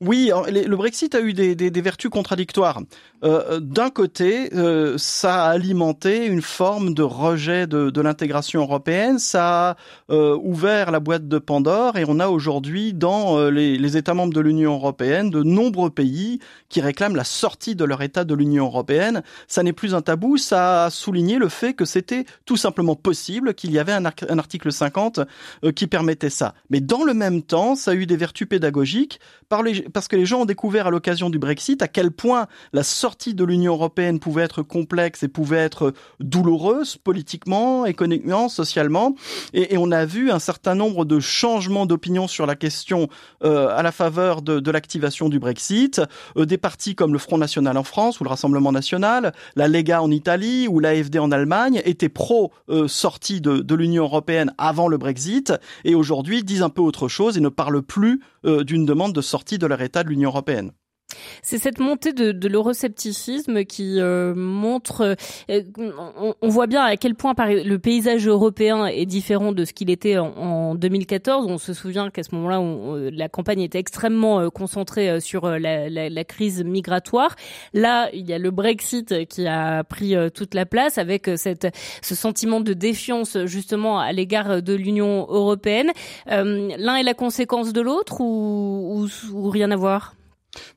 oui, 0.00 0.30
le 0.50 0.76
Brexit 0.76 1.14
a 1.14 1.20
eu 1.20 1.32
des, 1.32 1.80
vertus 1.80 2.10
contradictoires. 2.10 2.80
Euh, 3.22 3.60
d'un 3.60 3.90
côté, 3.90 4.52
euh, 4.54 4.98
ça 4.98 5.46
a 5.46 5.50
alimenté 5.50 6.26
une 6.26 6.42
forme 6.42 6.94
de 6.94 7.02
rejet 7.02 7.66
de, 7.66 8.00
l'intégration 8.00 8.60
européenne, 8.60 9.18
ça 9.18 9.70
a 9.70 9.76
euh, 10.10 10.36
ouvert 10.42 10.90
la 10.90 11.00
boîte 11.00 11.26
de 11.26 11.38
Pandore 11.38 11.96
et 11.96 12.04
on 12.06 12.20
a 12.20 12.28
aujourd'hui 12.28 12.92
dans 12.92 13.48
les, 13.48 13.78
les, 13.78 13.96
États 13.96 14.12
membres 14.12 14.34
de 14.34 14.40
l'Union 14.40 14.74
européenne 14.74 15.30
de 15.30 15.42
nombreux 15.42 15.88
pays 15.88 16.40
qui 16.68 16.82
réclament 16.82 17.16
la 17.16 17.24
sortie 17.24 17.74
de 17.74 17.84
leur 17.84 18.02
État 18.02 18.24
de 18.24 18.34
l'Union 18.34 18.66
européenne. 18.66 19.22
Ça 19.48 19.62
n'est 19.62 19.72
plus 19.72 19.94
un 19.94 20.02
tabou, 20.02 20.36
ça 20.36 20.86
a 20.86 20.90
souligné 20.90 21.38
le 21.38 21.48
fait 21.48 21.72
que 21.72 21.86
c'était 21.86 22.26
tout 22.44 22.58
simplement 22.58 22.96
possible, 22.96 23.54
qu'il 23.54 23.70
y 23.70 23.78
avait 23.78 23.92
un, 23.92 24.04
un 24.04 24.38
article 24.38 24.70
50 24.70 25.20
qui 25.74 25.86
permettait 25.86 26.30
ça. 26.30 26.54
Mais 26.68 26.80
dans 26.80 27.04
le 27.04 27.14
même 27.14 27.42
temps, 27.42 27.74
ça 27.74 27.92
a 27.92 27.94
eu 27.94 28.06
des 28.06 28.16
vertus 28.16 28.48
pédagogiques 28.48 29.18
par 29.48 29.62
les, 29.62 29.83
parce 29.92 30.08
que 30.08 30.16
les 30.16 30.26
gens 30.26 30.42
ont 30.42 30.44
découvert 30.44 30.86
à 30.86 30.90
l'occasion 30.90 31.30
du 31.30 31.38
Brexit 31.38 31.82
à 31.82 31.88
quel 31.88 32.10
point 32.10 32.46
la 32.72 32.82
sortie 32.82 33.34
de 33.34 33.44
l'Union 33.44 33.74
européenne 33.74 34.18
pouvait 34.18 34.42
être 34.42 34.62
complexe 34.62 35.22
et 35.22 35.28
pouvait 35.28 35.58
être 35.58 35.92
douloureuse 36.20 36.96
politiquement, 36.96 37.86
économiquement, 37.86 38.48
socialement. 38.48 39.14
Et, 39.52 39.76
on 39.76 39.90
a 39.90 40.04
vu 40.04 40.30
un 40.30 40.38
certain 40.38 40.74
nombre 40.74 41.04
de 41.04 41.20
changements 41.20 41.84
d'opinion 41.84 42.28
sur 42.28 42.46
la 42.46 42.54
question 42.54 43.08
euh, 43.44 43.68
à 43.76 43.82
la 43.82 43.92
faveur 43.92 44.40
de, 44.40 44.70
l'activation 44.70 45.28
du 45.28 45.38
Brexit. 45.38 46.00
Euh, 46.36 46.46
des 46.46 46.58
partis 46.58 46.94
comme 46.94 47.12
le 47.12 47.18
Front 47.18 47.38
National 47.38 47.76
en 47.76 47.84
France 47.84 48.20
ou 48.20 48.24
le 48.24 48.30
Rassemblement 48.30 48.72
National, 48.72 49.32
la 49.56 49.68
Lega 49.68 50.02
en 50.02 50.10
Italie 50.10 50.68
ou 50.68 50.80
l'AFD 50.80 51.18
en 51.18 51.32
Allemagne 51.32 51.82
étaient 51.84 52.08
pro-sortie 52.08 53.36
euh, 53.36 53.58
de, 53.58 53.60
de 53.60 53.74
l'Union 53.74 54.04
européenne 54.04 54.54
avant 54.58 54.88
le 54.88 54.96
Brexit 54.96 55.52
et 55.84 55.94
aujourd'hui 55.94 56.44
disent 56.44 56.62
un 56.62 56.70
peu 56.70 56.82
autre 56.82 57.08
chose 57.08 57.36
et 57.36 57.40
ne 57.40 57.48
parlent 57.48 57.82
plus 57.82 58.20
d'une 58.44 58.84
demande 58.84 59.14
de 59.14 59.22
sortie 59.22 59.56
de 59.56 59.66
la 59.66 59.73
État 59.82 60.04
de 60.04 60.08
l'Union 60.08 60.30
européenne. 60.30 60.72
C'est 61.42 61.58
cette 61.58 61.78
montée 61.78 62.12
de, 62.12 62.32
de 62.32 62.48
l'euroscepticisme 62.48 63.64
qui 63.64 64.00
euh, 64.00 64.34
montre, 64.34 65.16
euh, 65.50 65.62
on, 66.40 66.48
voit 66.48 66.66
bien 66.66 66.82
à 66.82 66.96
quel 66.96 67.14
point 67.14 67.34
le 67.38 67.76
paysage 67.76 68.26
européen 68.26 68.86
est 68.86 69.06
différent 69.06 69.52
de 69.52 69.64
ce 69.64 69.72
qu'il 69.72 69.90
était 69.90 70.18
en, 70.18 70.74
2014. 70.74 71.46
On 71.48 71.58
se 71.58 71.72
souvient 71.72 72.10
qu'à 72.10 72.22
ce 72.22 72.34
moment-là, 72.34 72.60
euh, 72.60 73.10
la 73.12 73.28
campagne 73.28 73.60
était 73.60 73.78
extrêmement 73.78 74.50
concentrée 74.50 75.20
sur 75.20 75.48
la, 75.48 75.88
la, 75.88 76.08
la, 76.08 76.24
crise 76.24 76.64
migratoire. 76.64 77.36
Là, 77.72 78.08
il 78.12 78.28
y 78.28 78.32
a 78.32 78.38
le 78.38 78.50
Brexit 78.50 79.26
qui 79.28 79.46
a 79.46 79.84
pris 79.84 80.14
toute 80.34 80.54
la 80.54 80.66
place 80.66 80.98
avec 80.98 81.30
cette, 81.36 81.68
ce 82.02 82.14
sentiment 82.14 82.60
de 82.60 82.72
défiance 82.72 83.36
justement 83.44 83.98
à 83.98 84.12
l'égard 84.12 84.62
de 84.62 84.74
l'Union 84.74 85.26
européenne. 85.28 85.90
L'un 86.26 86.96
est 86.96 87.02
la 87.02 87.14
conséquence 87.14 87.72
de 87.72 87.80
l'autre 87.80 88.20
ou, 88.20 89.04
ou, 89.04 89.08
ou 89.32 89.50
rien 89.50 89.70
à 89.70 89.76
voir? 89.76 90.14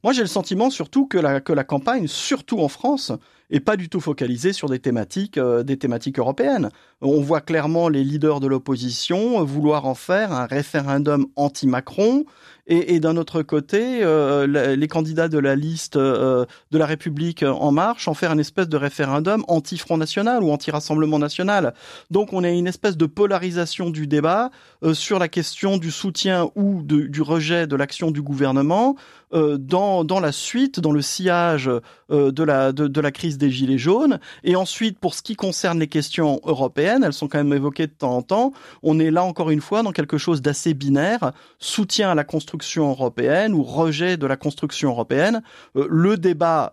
Moi, 0.04 0.13
j'ai 0.13 0.22
le 0.22 0.28
sentiment 0.28 0.70
surtout 0.70 1.08
que 1.08 1.18
la, 1.18 1.42
que 1.42 1.54
la 1.54 1.63
campagne, 1.63 2.08
surtout 2.08 2.60
en 2.60 2.68
France, 2.68 3.12
est 3.50 3.60
pas 3.60 3.78
du 3.78 3.90
tout 3.90 4.02
focalisée 4.02 4.54
sur 4.54 4.70
des 4.70 4.80
thématiques, 4.80 5.38
euh, 5.38 5.63
des 5.63 5.78
thématiques 5.78 6.20
européennes. 6.20 6.70
On 7.02 7.22
voit 7.22 7.42
clairement 7.42 7.88
les 7.90 8.04
leaders 8.04 8.40
de 8.40 8.48
l'opposition 8.48 9.44
vouloir 9.44 9.86
en 9.86 9.96
faire 9.96 10.34
un 10.34 10.46
référendum 10.46 11.28
anti-Macron, 11.36 12.26
et, 12.69 12.99
d'un 12.99 13.15
autre 13.15 13.43
côté, 13.43 14.03
euh, 14.03 14.75
les 14.75 14.88
candidats 14.88 15.30
de 15.30 15.38
la 15.38 15.56
liste 15.56 15.95
euh, 15.95 16.45
de 16.71 16.77
la 16.77 16.86
République 16.86 17.43
en 17.43 17.71
marche 17.71 18.08
en 18.08 18.13
faire 18.13 18.34
une 18.34 18.39
espèce 18.39 18.67
de 18.67 18.75
référendum 18.75 19.45
anti-Front 19.47 19.97
National 19.97 20.43
ou 20.43 20.51
anti-Rassemblement 20.51 21.17
National. 21.17 21.73
Donc 22.12 22.34
on 22.34 22.43
a 22.43 22.49
une 22.49 22.67
espèce 22.67 22.97
de 22.97 23.06
polarisation 23.06 23.89
du 23.89 24.06
débat 24.06 24.51
sur 24.93 25.17
la 25.17 25.30
question 25.30 25.77
du 25.77 25.91
soutien 25.91 26.49
ou 26.56 26.82
du 26.84 27.21
rejet 27.21 27.67
de 27.67 27.75
l'action 27.75 28.12
du 28.12 28.21
gouvernement 28.21 28.95
euh, 29.34 29.58
dans, 29.58 30.06
dans 30.06 30.21
la 30.21 30.32
suite, 30.32 30.80
dans 30.80 30.93
le 30.93 31.01
sillage 31.01 31.69
euh, 32.12 32.32
de, 32.32 32.43
la, 32.43 32.71
de, 32.71 33.01
la 33.01 33.12
crise 33.12 33.38
des 33.38 33.51
Gilets 33.51 33.77
jaunes. 33.77 34.21
Et 34.45 34.56
ensuite, 34.56 34.99
pour 34.99 35.13
ce 35.13 35.21
qui 35.21 35.36
concerne 35.36 35.80
les 35.80 35.88
questions 35.88 36.39
européennes, 36.45 37.03
elles 37.03 37.12
sont 37.12 37.27
quand 37.27 37.39
même 37.39 37.51
évoquées 37.51 37.88
de 37.88 37.91
temps 37.91 38.15
en 38.15 38.21
temps, 38.21 38.53
on 38.84 38.99
est 38.99 39.12
là 39.12 39.25
encore 39.25 39.49
une 39.49 39.60
fois 39.60 39.84
dans 39.84 39.91
quelque 39.91 40.17
chose 40.17 40.41
d'assez 40.41 40.73
binaire, 40.73 41.34
soutien 41.60 42.12
à 42.12 42.15
la 42.15 42.23
construction 42.23 42.57
européenne 42.63 43.54
ou 43.54 43.63
rejet 43.63 44.17
de 44.17 44.26
la 44.28 44.38
construction 44.38 44.89
européenne. 44.89 45.41
Euh, 45.76 45.88
le 45.89 46.17
débat 46.17 46.72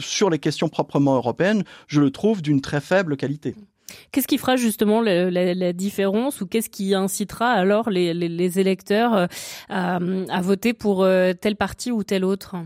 sur 0.00 0.30
les 0.30 0.38
questions 0.38 0.68
proprement 0.68 1.16
européennes, 1.16 1.64
je 1.86 2.00
le 2.00 2.10
trouve 2.10 2.42
d'une 2.42 2.60
très 2.60 2.80
faible 2.80 3.16
qualité. 3.16 3.54
Qu'est-ce 4.12 4.26
qui 4.26 4.38
fera 4.38 4.56
justement 4.56 5.00
la, 5.00 5.72
différence 5.72 6.40
ou 6.40 6.46
qu'est-ce 6.46 6.70
qui 6.70 6.94
incitera 6.94 7.50
alors 7.50 7.90
les, 7.90 8.58
électeurs 8.58 9.28
à, 9.68 9.98
voter 10.40 10.72
pour 10.72 11.06
tel 11.40 11.56
parti 11.56 11.92
ou 11.92 12.02
tel 12.02 12.24
autre? 12.24 12.56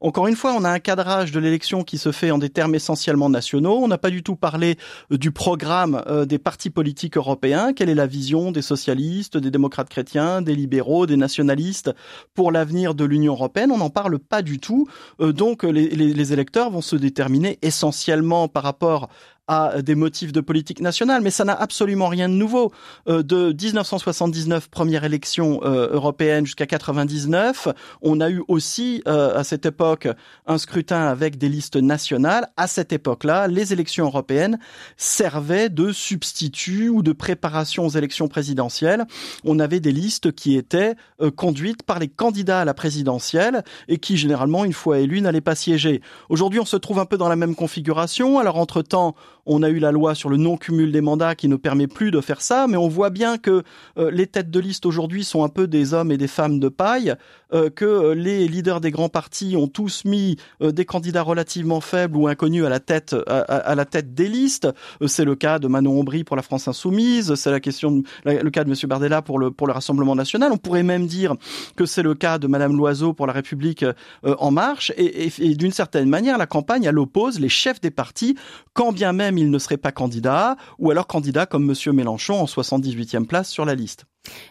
Encore 0.00 0.26
une 0.26 0.36
fois, 0.36 0.52
on 0.52 0.64
a 0.64 0.70
un 0.70 0.78
cadrage 0.78 1.32
de 1.32 1.40
l'élection 1.40 1.82
qui 1.82 1.96
se 1.96 2.12
fait 2.12 2.30
en 2.30 2.36
des 2.36 2.50
termes 2.50 2.74
essentiellement 2.74 3.30
nationaux. 3.30 3.78
On 3.82 3.88
n'a 3.88 3.96
pas 3.96 4.10
du 4.10 4.22
tout 4.22 4.36
parlé 4.36 4.76
euh, 5.10 5.16
du 5.16 5.30
programme 5.30 6.02
euh, 6.06 6.26
des 6.26 6.38
partis 6.38 6.68
politiques 6.68 7.16
européens. 7.16 7.72
Quelle 7.72 7.88
est 7.88 7.94
la 7.94 8.06
vision 8.06 8.52
des 8.52 8.60
socialistes, 8.60 9.38
des 9.38 9.50
démocrates 9.50 9.88
chrétiens, 9.88 10.42
des 10.42 10.54
libéraux, 10.54 11.06
des 11.06 11.16
nationalistes 11.16 11.92
pour 12.34 12.52
l'avenir 12.52 12.94
de 12.94 13.06
l'Union 13.06 13.32
européenne? 13.32 13.72
On 13.72 13.78
n'en 13.78 13.88
parle 13.88 14.18
pas 14.18 14.42
du 14.42 14.58
tout. 14.58 14.86
Euh, 15.20 15.32
donc 15.32 15.62
les, 15.62 15.88
les 15.88 16.32
électeurs 16.32 16.70
vont 16.70 16.82
se 16.82 16.96
déterminer 16.96 17.58
essentiellement 17.62 18.48
par 18.48 18.64
rapport 18.64 19.08
à 19.48 19.80
des 19.82 19.94
motifs 19.94 20.32
de 20.32 20.40
politique 20.40 20.80
nationale, 20.80 21.22
mais 21.22 21.30
ça 21.30 21.44
n'a 21.44 21.54
absolument 21.54 22.08
rien 22.08 22.28
de 22.28 22.34
nouveau. 22.34 22.72
Euh, 23.08 23.22
de 23.22 23.52
1979, 23.52 24.68
première 24.68 25.04
élection 25.04 25.60
euh, 25.64 25.88
européenne, 25.92 26.46
jusqu'à 26.46 26.66
99, 26.66 27.68
on 28.02 28.20
a 28.20 28.28
eu 28.30 28.42
aussi 28.48 29.02
euh, 29.06 29.38
à 29.38 29.44
cette 29.44 29.66
époque 29.66 30.08
un 30.46 30.58
scrutin 30.58 31.06
avec 31.06 31.38
des 31.38 31.48
listes 31.48 31.76
nationales. 31.76 32.48
À 32.56 32.66
cette 32.66 32.92
époque-là, 32.92 33.46
les 33.46 33.72
élections 33.72 34.06
européennes 34.06 34.58
servaient 34.96 35.68
de 35.68 35.92
substitut 35.92 36.88
ou 36.88 37.02
de 37.02 37.12
préparation 37.12 37.86
aux 37.86 37.90
élections 37.90 38.28
présidentielles. 38.28 39.04
On 39.44 39.60
avait 39.60 39.80
des 39.80 39.92
listes 39.92 40.32
qui 40.32 40.56
étaient 40.56 40.94
conduites 41.36 41.82
par 41.82 41.98
les 41.98 42.08
candidats 42.08 42.60
à 42.60 42.64
la 42.64 42.74
présidentielle 42.74 43.62
et 43.88 43.98
qui, 43.98 44.16
généralement, 44.16 44.64
une 44.64 44.72
fois 44.72 44.98
élus, 44.98 45.20
n'allaient 45.20 45.40
pas 45.40 45.54
siéger. 45.54 46.00
Aujourd'hui, 46.28 46.60
on 46.60 46.64
se 46.64 46.76
trouve 46.76 46.98
un 46.98 47.04
peu 47.04 47.16
dans 47.16 47.28
la 47.28 47.36
même 47.36 47.54
configuration. 47.54 48.38
Alors, 48.38 48.56
entre-temps, 48.56 49.14
on 49.46 49.62
a 49.62 49.70
eu 49.70 49.78
la 49.78 49.92
loi 49.92 50.14
sur 50.14 50.28
le 50.28 50.36
non-cumul 50.36 50.92
des 50.92 51.00
mandats 51.00 51.34
qui 51.34 51.48
ne 51.48 51.56
permet 51.56 51.86
plus 51.86 52.10
de 52.10 52.20
faire 52.20 52.42
ça, 52.42 52.66
mais 52.66 52.76
on 52.76 52.88
voit 52.88 53.10
bien 53.10 53.38
que 53.38 53.62
euh, 53.98 54.10
les 54.10 54.26
têtes 54.26 54.50
de 54.50 54.60
liste 54.60 54.86
aujourd'hui 54.86 55.24
sont 55.24 55.44
un 55.44 55.48
peu 55.48 55.66
des 55.66 55.94
hommes 55.94 56.10
et 56.10 56.16
des 56.16 56.26
femmes 56.26 56.58
de 56.58 56.68
paille, 56.68 57.14
euh, 57.54 57.70
que 57.70 57.84
euh, 57.84 58.14
les 58.14 58.48
leaders 58.48 58.80
des 58.80 58.90
grands 58.90 59.08
partis 59.08 59.56
ont 59.56 59.68
tous 59.68 60.04
mis 60.04 60.36
des 60.60 60.84
candidats 60.84 61.22
relativement 61.22 61.80
faibles 61.80 62.16
ou 62.16 62.26
inconnus 62.26 62.64
à 62.64 62.68
la 62.68 62.80
tête 62.80 64.14
des 64.14 64.28
listes. 64.28 64.68
c'est 65.06 65.24
le 65.24 65.36
cas 65.36 65.58
de 65.58 65.68
Manon 65.68 66.00
Aubry 66.00 66.24
pour 66.24 66.36
la 66.36 66.42
France 66.42 66.66
insoumise, 66.66 67.34
c'est 67.34 67.50
la 67.50 67.60
question 67.60 68.02
le 68.24 68.50
cas 68.50 68.64
de 68.64 68.70
Monsieur 68.70 68.88
Bardella 68.88 69.22
pour 69.22 69.38
le 69.38 69.52
Rassemblement 69.72 70.16
national. 70.16 70.50
On 70.52 70.56
pourrait 70.56 70.82
même 70.82 71.06
dire 71.06 71.34
que 71.76 71.86
c'est 71.86 72.02
le 72.02 72.14
cas 72.14 72.38
de 72.38 72.46
Madame 72.46 72.76
Loiseau 72.76 73.12
pour 73.12 73.26
la 73.26 73.32
République 73.32 73.84
en 74.24 74.50
marche. 74.50 74.92
Et, 74.96 75.30
et 75.38 75.54
d'une 75.54 75.72
certaine 75.72 76.08
manière, 76.08 76.38
la 76.38 76.46
campagne 76.46 76.84
elle 76.84 76.98
oppose 76.98 77.38
les 77.38 77.48
chefs 77.48 77.80
des 77.80 77.90
partis, 77.90 78.36
quand 78.72 78.92
bien 78.92 79.12
même 79.12 79.35
il 79.38 79.50
ne 79.50 79.58
serait 79.58 79.76
pas 79.76 79.92
candidat, 79.92 80.56
ou 80.78 80.90
alors 80.90 81.06
candidat 81.06 81.46
comme 81.46 81.64
Monsieur 81.64 81.92
Mélenchon 81.92 82.34
en 82.34 82.44
78e 82.44 83.26
place 83.26 83.50
sur 83.50 83.64
la 83.64 83.74
liste. 83.74 84.04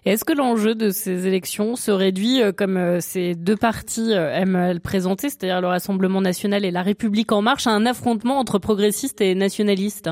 Est-ce 0.06 0.24
que 0.24 0.34
l'enjeu 0.34 0.76
de 0.76 0.89
ces 0.89 1.28
élections 1.28 1.76
se 1.76 1.91
réduit, 1.91 2.41
euh, 2.41 2.52
comme 2.52 2.78
euh, 2.78 3.00
ces 3.02 3.36
deux 3.36 3.58
partis 3.58 4.13
euh, 4.13 4.34
aiment 4.34 4.71
le 4.71 4.80
présenter, 4.80 5.30
c'est-à-dire 5.30 5.62
le 5.62 5.67
Rassemblement 5.67 6.21
national 6.21 6.65
et 6.65 6.71
la 6.71 6.82
République 6.82 7.32
en 7.32 7.41
marche, 7.41 7.67
à 7.67 7.71
un 7.71 7.86
affrontement 7.86 8.39
entre 8.39 8.60
progressistes 8.60 9.21
et 9.21 9.36
nationalistes? 9.36 10.10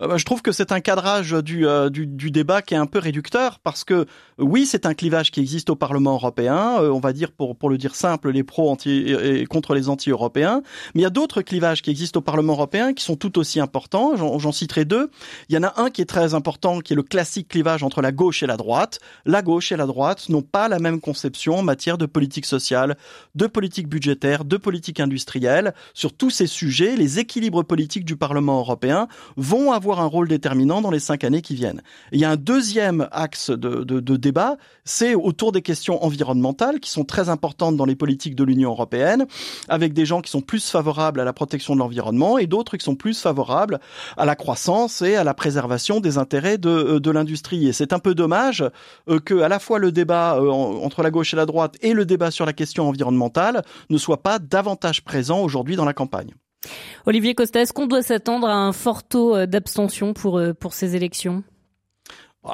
Euh, 0.00 0.08
bah, 0.08 0.16
je 0.16 0.24
trouve 0.24 0.42
que 0.42 0.52
c'est 0.52 0.72
un 0.72 0.80
cadrage 0.80 1.32
du, 1.32 1.66
euh, 1.66 1.90
du, 1.90 2.06
du, 2.06 2.30
débat 2.30 2.62
qui 2.62 2.74
est 2.74 2.78
un 2.78 2.86
peu 2.86 2.98
réducteur 2.98 3.58
parce 3.60 3.84
que 3.84 4.06
oui, 4.38 4.66
c'est 4.66 4.86
un 4.86 4.94
clivage 4.94 5.30
qui 5.30 5.40
existe 5.40 5.70
au 5.70 5.76
Parlement 5.76 6.14
européen, 6.14 6.76
euh, 6.80 6.90
on 6.90 7.00
va 7.00 7.12
dire 7.12 7.32
pour, 7.32 7.56
pour 7.56 7.70
le 7.70 7.78
dire 7.78 7.94
simple, 7.94 8.30
les 8.30 8.44
pros 8.44 8.70
anti 8.70 8.90
et 8.90 9.46
contre 9.46 9.74
les 9.74 9.88
anti-européens, 9.88 10.62
mais 10.94 11.00
il 11.00 11.04
y 11.04 11.06
a 11.06 11.10
d'autres 11.10 11.42
clivages 11.42 11.82
qui 11.82 11.90
existent 11.90 12.18
au 12.18 12.22
Parlement 12.22 12.52
européen 12.52 12.92
qui 12.92 13.04
sont 13.04 13.16
tout 13.16 13.38
aussi 13.38 13.60
importants, 13.60 14.16
j'en 14.16 14.52
citerai 14.52 14.84
deux. 14.84 15.10
Il 15.48 15.54
y 15.54 15.58
en 15.58 15.62
a 15.62 15.80
un 15.80 15.90
qui 15.90 16.02
est 16.02 16.06
très 16.06 16.34
important, 16.34 16.80
qui 16.80 16.92
est 16.92 16.96
le 16.96 17.02
classique 17.02 17.48
clivage 17.48 17.82
entre 17.82 18.02
la 18.02 18.12
gauche 18.12 18.42
et 18.42 18.46
la 18.46 18.56
droite. 18.56 19.00
La 19.24 19.42
gauche 19.42 19.72
et 19.72 19.76
la 19.76 19.86
droite 19.86 20.28
n'ont 20.28 20.42
pas 20.42 20.68
la 20.68 20.78
même 20.78 21.00
conception 21.00 21.58
en 21.58 21.62
matière 21.62 21.98
de 21.98 22.06
politique 22.06 22.46
sociale, 22.46 22.96
de 23.34 23.46
politique 23.46 23.88
budgétaire, 23.88 24.44
de 24.44 24.56
politique 24.56 25.00
industrielle. 25.00 25.74
Sur 25.94 26.12
tous 26.12 26.30
ces 26.30 26.46
sujets, 26.46 26.96
les 26.96 27.18
équilibres 27.18 27.64
politiques 27.64 28.04
du 28.04 28.16
Parlement 28.16 28.58
européen 28.58 29.08
vont 29.36 29.67
avoir 29.72 30.00
un 30.00 30.06
rôle 30.06 30.28
déterminant 30.28 30.80
dans 30.80 30.90
les 30.90 31.00
cinq 31.00 31.24
années 31.24 31.42
qui 31.42 31.54
viennent. 31.54 31.82
il 32.12 32.20
y 32.20 32.24
a 32.24 32.30
un 32.30 32.36
deuxième 32.36 33.08
axe 33.12 33.50
de, 33.50 34.16
débat, 34.16 34.56
c'est 34.84 35.14
autour 35.14 35.52
des 35.52 35.62
questions 35.62 36.04
environnementales 36.04 36.80
qui 36.80 36.90
sont 36.90 37.04
très 37.04 37.28
importantes 37.28 37.76
dans 37.76 37.84
les 37.84 37.96
politiques 37.96 38.34
de 38.34 38.44
l'Union 38.44 38.70
européenne, 38.70 39.26
avec 39.68 39.92
des 39.92 40.06
gens 40.06 40.20
qui 40.20 40.30
sont 40.30 40.40
plus 40.40 40.70
favorables 40.70 41.20
à 41.20 41.24
la 41.24 41.32
protection 41.32 41.74
de 41.74 41.80
l'environnement 41.80 42.38
et 42.38 42.46
d'autres 42.46 42.76
qui 42.76 42.84
sont 42.84 42.96
plus 42.96 43.20
favorables 43.20 43.80
à 44.16 44.24
la 44.24 44.36
croissance 44.36 45.02
et 45.02 45.16
à 45.16 45.24
la 45.24 45.34
préservation 45.34 46.00
des 46.00 46.18
intérêts 46.18 46.58
de, 46.58 46.68
euh, 46.68 47.12
l'industrie. 47.12 47.68
Et 47.68 47.72
c'est 47.72 47.92
un 47.92 47.98
peu 47.98 48.14
dommage 48.14 48.64
euh, 49.08 49.18
que 49.18 49.40
à 49.40 49.48
la 49.48 49.58
fois 49.58 49.78
le 49.78 49.92
débat 49.92 50.36
euh, 50.36 50.50
entre 50.50 51.02
la 51.02 51.10
gauche 51.10 51.32
et 51.32 51.36
la 51.36 51.46
droite 51.46 51.76
et 51.80 51.94
le 51.94 52.04
débat 52.04 52.30
sur 52.30 52.46
la 52.46 52.52
question 52.52 52.88
environnementale 52.88 53.62
ne 53.90 53.98
soit 53.98 54.22
pas 54.22 54.38
davantage 54.38 55.02
présent 55.04 55.40
aujourd'hui 55.40 55.76
dans 55.76 55.84
la 55.84 55.94
campagne. 55.94 56.34
Olivier 57.06 57.34
Costa, 57.34 57.60
est-ce 57.60 57.72
qu'on 57.72 57.86
doit 57.86 58.02
s'attendre 58.02 58.48
à 58.48 58.54
un 58.54 58.72
fort 58.72 59.02
taux 59.02 59.34
euh, 59.34 59.46
d'abstention 59.46 60.12
pour, 60.14 60.38
euh, 60.38 60.52
pour 60.52 60.74
ces 60.74 60.96
élections? 60.96 61.42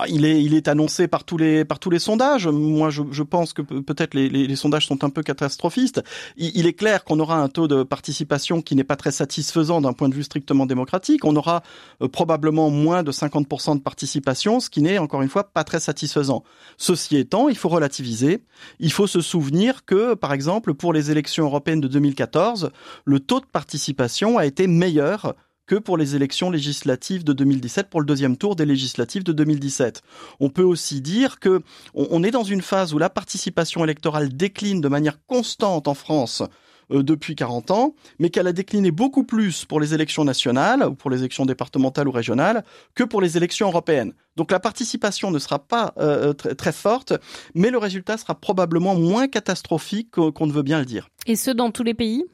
Il 0.08 0.24
est, 0.24 0.42
il 0.42 0.54
est 0.54 0.66
annoncé 0.68 1.08
par 1.08 1.24
tous 1.24 1.36
les, 1.36 1.64
par 1.64 1.78
tous 1.78 1.90
les 1.90 1.98
sondages. 1.98 2.48
Moi, 2.48 2.90
je, 2.90 3.02
je 3.10 3.22
pense 3.22 3.52
que 3.52 3.62
peut-être 3.62 4.14
les, 4.14 4.28
les, 4.28 4.46
les, 4.46 4.56
sondages 4.56 4.86
sont 4.86 5.04
un 5.04 5.10
peu 5.10 5.22
catastrophistes. 5.22 6.02
Il, 6.36 6.66
est 6.66 6.72
clair 6.72 7.04
qu'on 7.04 7.20
aura 7.20 7.36
un 7.36 7.48
taux 7.48 7.68
de 7.68 7.82
participation 7.82 8.62
qui 8.62 8.76
n'est 8.76 8.84
pas 8.84 8.96
très 8.96 9.12
satisfaisant 9.12 9.80
d'un 9.80 9.92
point 9.92 10.08
de 10.08 10.14
vue 10.14 10.24
strictement 10.24 10.66
démocratique. 10.66 11.24
On 11.24 11.36
aura 11.36 11.62
euh, 12.02 12.08
probablement 12.08 12.70
moins 12.70 13.02
de 13.02 13.12
50% 13.12 13.76
de 13.76 13.82
participation, 13.82 14.58
ce 14.58 14.70
qui 14.70 14.82
n'est 14.82 14.98
encore 14.98 15.22
une 15.22 15.28
fois 15.28 15.44
pas 15.44 15.64
très 15.64 15.80
satisfaisant. 15.80 16.44
Ceci 16.76 17.16
étant, 17.16 17.48
il 17.48 17.56
faut 17.56 17.68
relativiser. 17.68 18.42
Il 18.80 18.90
faut 18.90 19.06
se 19.06 19.20
souvenir 19.20 19.84
que, 19.84 20.14
par 20.14 20.32
exemple, 20.32 20.74
pour 20.74 20.92
les 20.92 21.10
élections 21.10 21.44
européennes 21.44 21.80
de 21.80 21.88
2014, 21.88 22.70
le 23.04 23.20
taux 23.20 23.40
de 23.40 23.46
participation 23.46 24.38
a 24.38 24.46
été 24.46 24.66
meilleur 24.66 25.34
que 25.66 25.76
pour 25.76 25.96
les 25.96 26.16
élections 26.16 26.50
législatives 26.50 27.24
de 27.24 27.32
2017, 27.32 27.88
pour 27.88 28.00
le 28.00 28.06
deuxième 28.06 28.36
tour 28.36 28.56
des 28.56 28.66
législatives 28.66 29.24
de 29.24 29.32
2017. 29.32 30.02
On 30.40 30.50
peut 30.50 30.62
aussi 30.62 31.00
dire 31.00 31.40
que 31.40 31.62
on 31.94 32.22
est 32.22 32.30
dans 32.30 32.44
une 32.44 32.62
phase 32.62 32.94
où 32.94 32.98
la 32.98 33.10
participation 33.10 33.84
électorale 33.84 34.28
décline 34.34 34.80
de 34.80 34.88
manière 34.88 35.24
constante 35.26 35.88
en 35.88 35.94
France 35.94 36.42
euh, 36.90 37.02
depuis 37.02 37.34
40 37.34 37.70
ans, 37.70 37.94
mais 38.18 38.30
qu'elle 38.30 38.46
a 38.46 38.52
décliné 38.52 38.90
beaucoup 38.90 39.24
plus 39.24 39.64
pour 39.64 39.80
les 39.80 39.94
élections 39.94 40.24
nationales, 40.24 40.86
ou 40.86 40.94
pour 40.94 41.10
les 41.10 41.18
élections 41.18 41.46
départementales 41.46 42.08
ou 42.08 42.12
régionales, 42.12 42.64
que 42.94 43.04
pour 43.04 43.20
les 43.20 43.36
élections 43.36 43.68
européennes. 43.68 44.12
Donc 44.36 44.50
la 44.50 44.60
participation 44.60 45.30
ne 45.30 45.38
sera 45.38 45.58
pas 45.58 45.94
euh, 45.98 46.32
très, 46.32 46.54
très, 46.54 46.72
forte, 46.72 47.14
mais 47.54 47.70
le 47.70 47.78
résultat 47.78 48.18
sera 48.18 48.34
probablement 48.34 48.94
moins 48.94 49.28
catastrophique 49.28 50.10
qu'on 50.10 50.46
ne 50.46 50.52
veut 50.52 50.62
bien 50.62 50.78
le 50.78 50.84
dire. 50.84 51.08
Et 51.26 51.36
ce, 51.36 51.50
dans 51.50 51.70
tous 51.70 51.84
les 51.84 51.94
pays? 51.94 52.24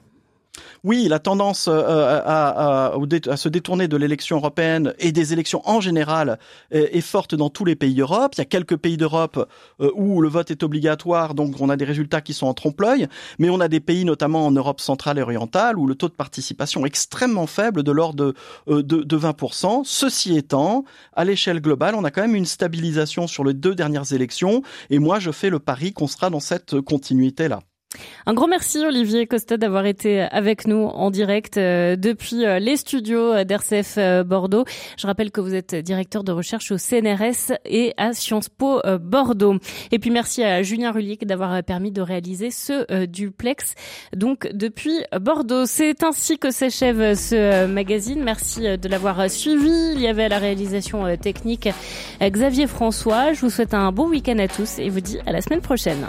Oui, 0.83 1.07
la 1.09 1.19
tendance 1.19 1.69
euh, 1.69 2.21
à, 2.25 2.93
se 3.37 3.49
détourner 3.49 3.89
de 3.89 3.97
l'élection 3.97 4.37
européenne 4.37 4.95
et 4.99 5.13
des 5.13 5.33
élections 5.33 5.63
en 5.65 5.81
général 5.81 6.39
est, 6.71 7.01
forte 7.01 7.35
dans 7.35 7.51
tous 7.51 7.65
les 7.65 7.77
pays 7.77 7.95
d'Europe. 7.95 8.35
Il 8.37 8.39
y 8.39 8.43
a 8.43 8.47
quelques 8.47 8.77
pays 8.77 8.97
d'Europe 8.97 9.49
euh, 9.81 9.91
où 9.95 10.21
le 10.21 10.29
vote 10.29 10.51
est 10.51 10.63
obligatoire, 10.63 11.35
donc 11.35 11.61
on 11.61 11.69
a 11.69 11.77
des 11.77 11.85
résultats 11.85 12.21
qui 12.21 12.35
sont 12.35 12.47
en 12.47 12.55
trompe-l'œil, 12.55 13.09
mais 13.39 13.51
on 13.51 13.61
a 13.61 13.69
des 13.69 13.81
pays, 13.81 14.05
notamment 14.05 14.47
en 14.47 14.51
Europe 14.51 14.81
centrale 14.81 15.19
et 15.19 15.23
orientale, 15.23 15.79
où 15.79 15.87
le 15.87 15.95
taux 15.95 16.09
de 16.09 16.15
participation 16.15 16.85
est 16.85 16.89
extrêmement 16.89 17.47
faible, 17.47 17.83
de 17.83 17.93
l'ordre 17.93 18.15
de, 18.15 18.35
euh, 18.69 18.83
de, 18.83 19.03
de 19.03 19.19
20%. 19.19 19.83
Ceci 19.85 20.37
étant, 20.37 20.85
à 21.15 21.25
l'échelle 21.25 21.61
globale, 21.61 21.95
on 21.95 22.05
a 22.05 22.11
quand 22.11 22.23
même 22.23 22.35
une 22.35 22.47
stabilisation 22.47 23.27
sur 23.27 23.45
les 23.45 23.55
deux 23.55 23.75
dernières 23.75 24.13
élections, 24.13 24.63
et 24.91 24.99
moi 24.99 25.19
je 25.19 25.31
fais 25.31 25.51
le 25.51 25.59
pari 25.59 25.93
qu'on 25.93 26.07
sera 26.07 26.31
dans 26.31 26.41
cette 26.41 26.81
continuité-là. 26.81 27.61
Un 28.25 28.35
grand 28.35 28.47
merci 28.47 28.79
Olivier 28.85 29.27
Costa 29.27 29.57
d'avoir 29.57 29.85
été 29.85 30.21
avec 30.21 30.69
nous 30.69 30.85
en 30.85 31.11
direct 31.11 31.57
euh, 31.57 31.97
depuis 31.97 32.47
euh, 32.47 32.61
les 32.61 32.77
studios 32.77 33.43
d'RCF 33.43 33.95
euh, 33.99 34.23
Bordeaux. 34.23 34.65
Je 34.97 35.09
rappelle 35.09 35.33
que 35.33 35.41
vous 35.41 35.55
êtes 35.55 35.75
directeur 35.75 36.23
de 36.23 36.31
recherche 36.31 36.71
au 36.71 36.79
CNRS 36.79 37.53
et 37.65 37.93
à 37.97 38.13
Sciences 38.13 38.49
Po 38.49 38.81
Bordeaux. 39.01 39.57
Et 39.91 39.99
puis 39.99 40.11
merci 40.11 40.45
à 40.45 40.63
Julien 40.63 40.93
Rullic 40.93 41.27
d'avoir 41.27 41.63
permis 41.65 41.91
de 41.91 42.01
réaliser 42.01 42.51
ce 42.51 43.07
duplex 43.07 43.75
donc 44.15 44.49
depuis 44.53 45.03
Bordeaux. 45.21 45.67
C'est 45.67 46.05
ainsi 46.05 46.39
que 46.39 46.51
s'achève 46.51 47.15
ce 47.15 47.67
magazine. 47.67 48.23
Merci 48.23 48.79
de 48.79 48.89
l'avoir 48.89 49.29
suivi. 49.29 49.93
Il 49.95 50.01
y 50.01 50.07
avait 50.07 50.25
à 50.25 50.29
la 50.29 50.39
réalisation 50.39 51.17
technique 51.17 51.69
Xavier 52.21 52.67
François. 52.67 53.33
Je 53.33 53.41
vous 53.41 53.51
souhaite 53.51 53.75
un 53.75 53.91
bon 53.93 54.09
week-end 54.09 54.39
à 54.39 54.49
tous 54.49 54.79
et 54.79 54.89
vous 54.91 55.01
dis 55.01 55.19
à 55.27 55.33
la 55.33 55.41
semaine 55.41 55.61
prochaine. 55.61 56.07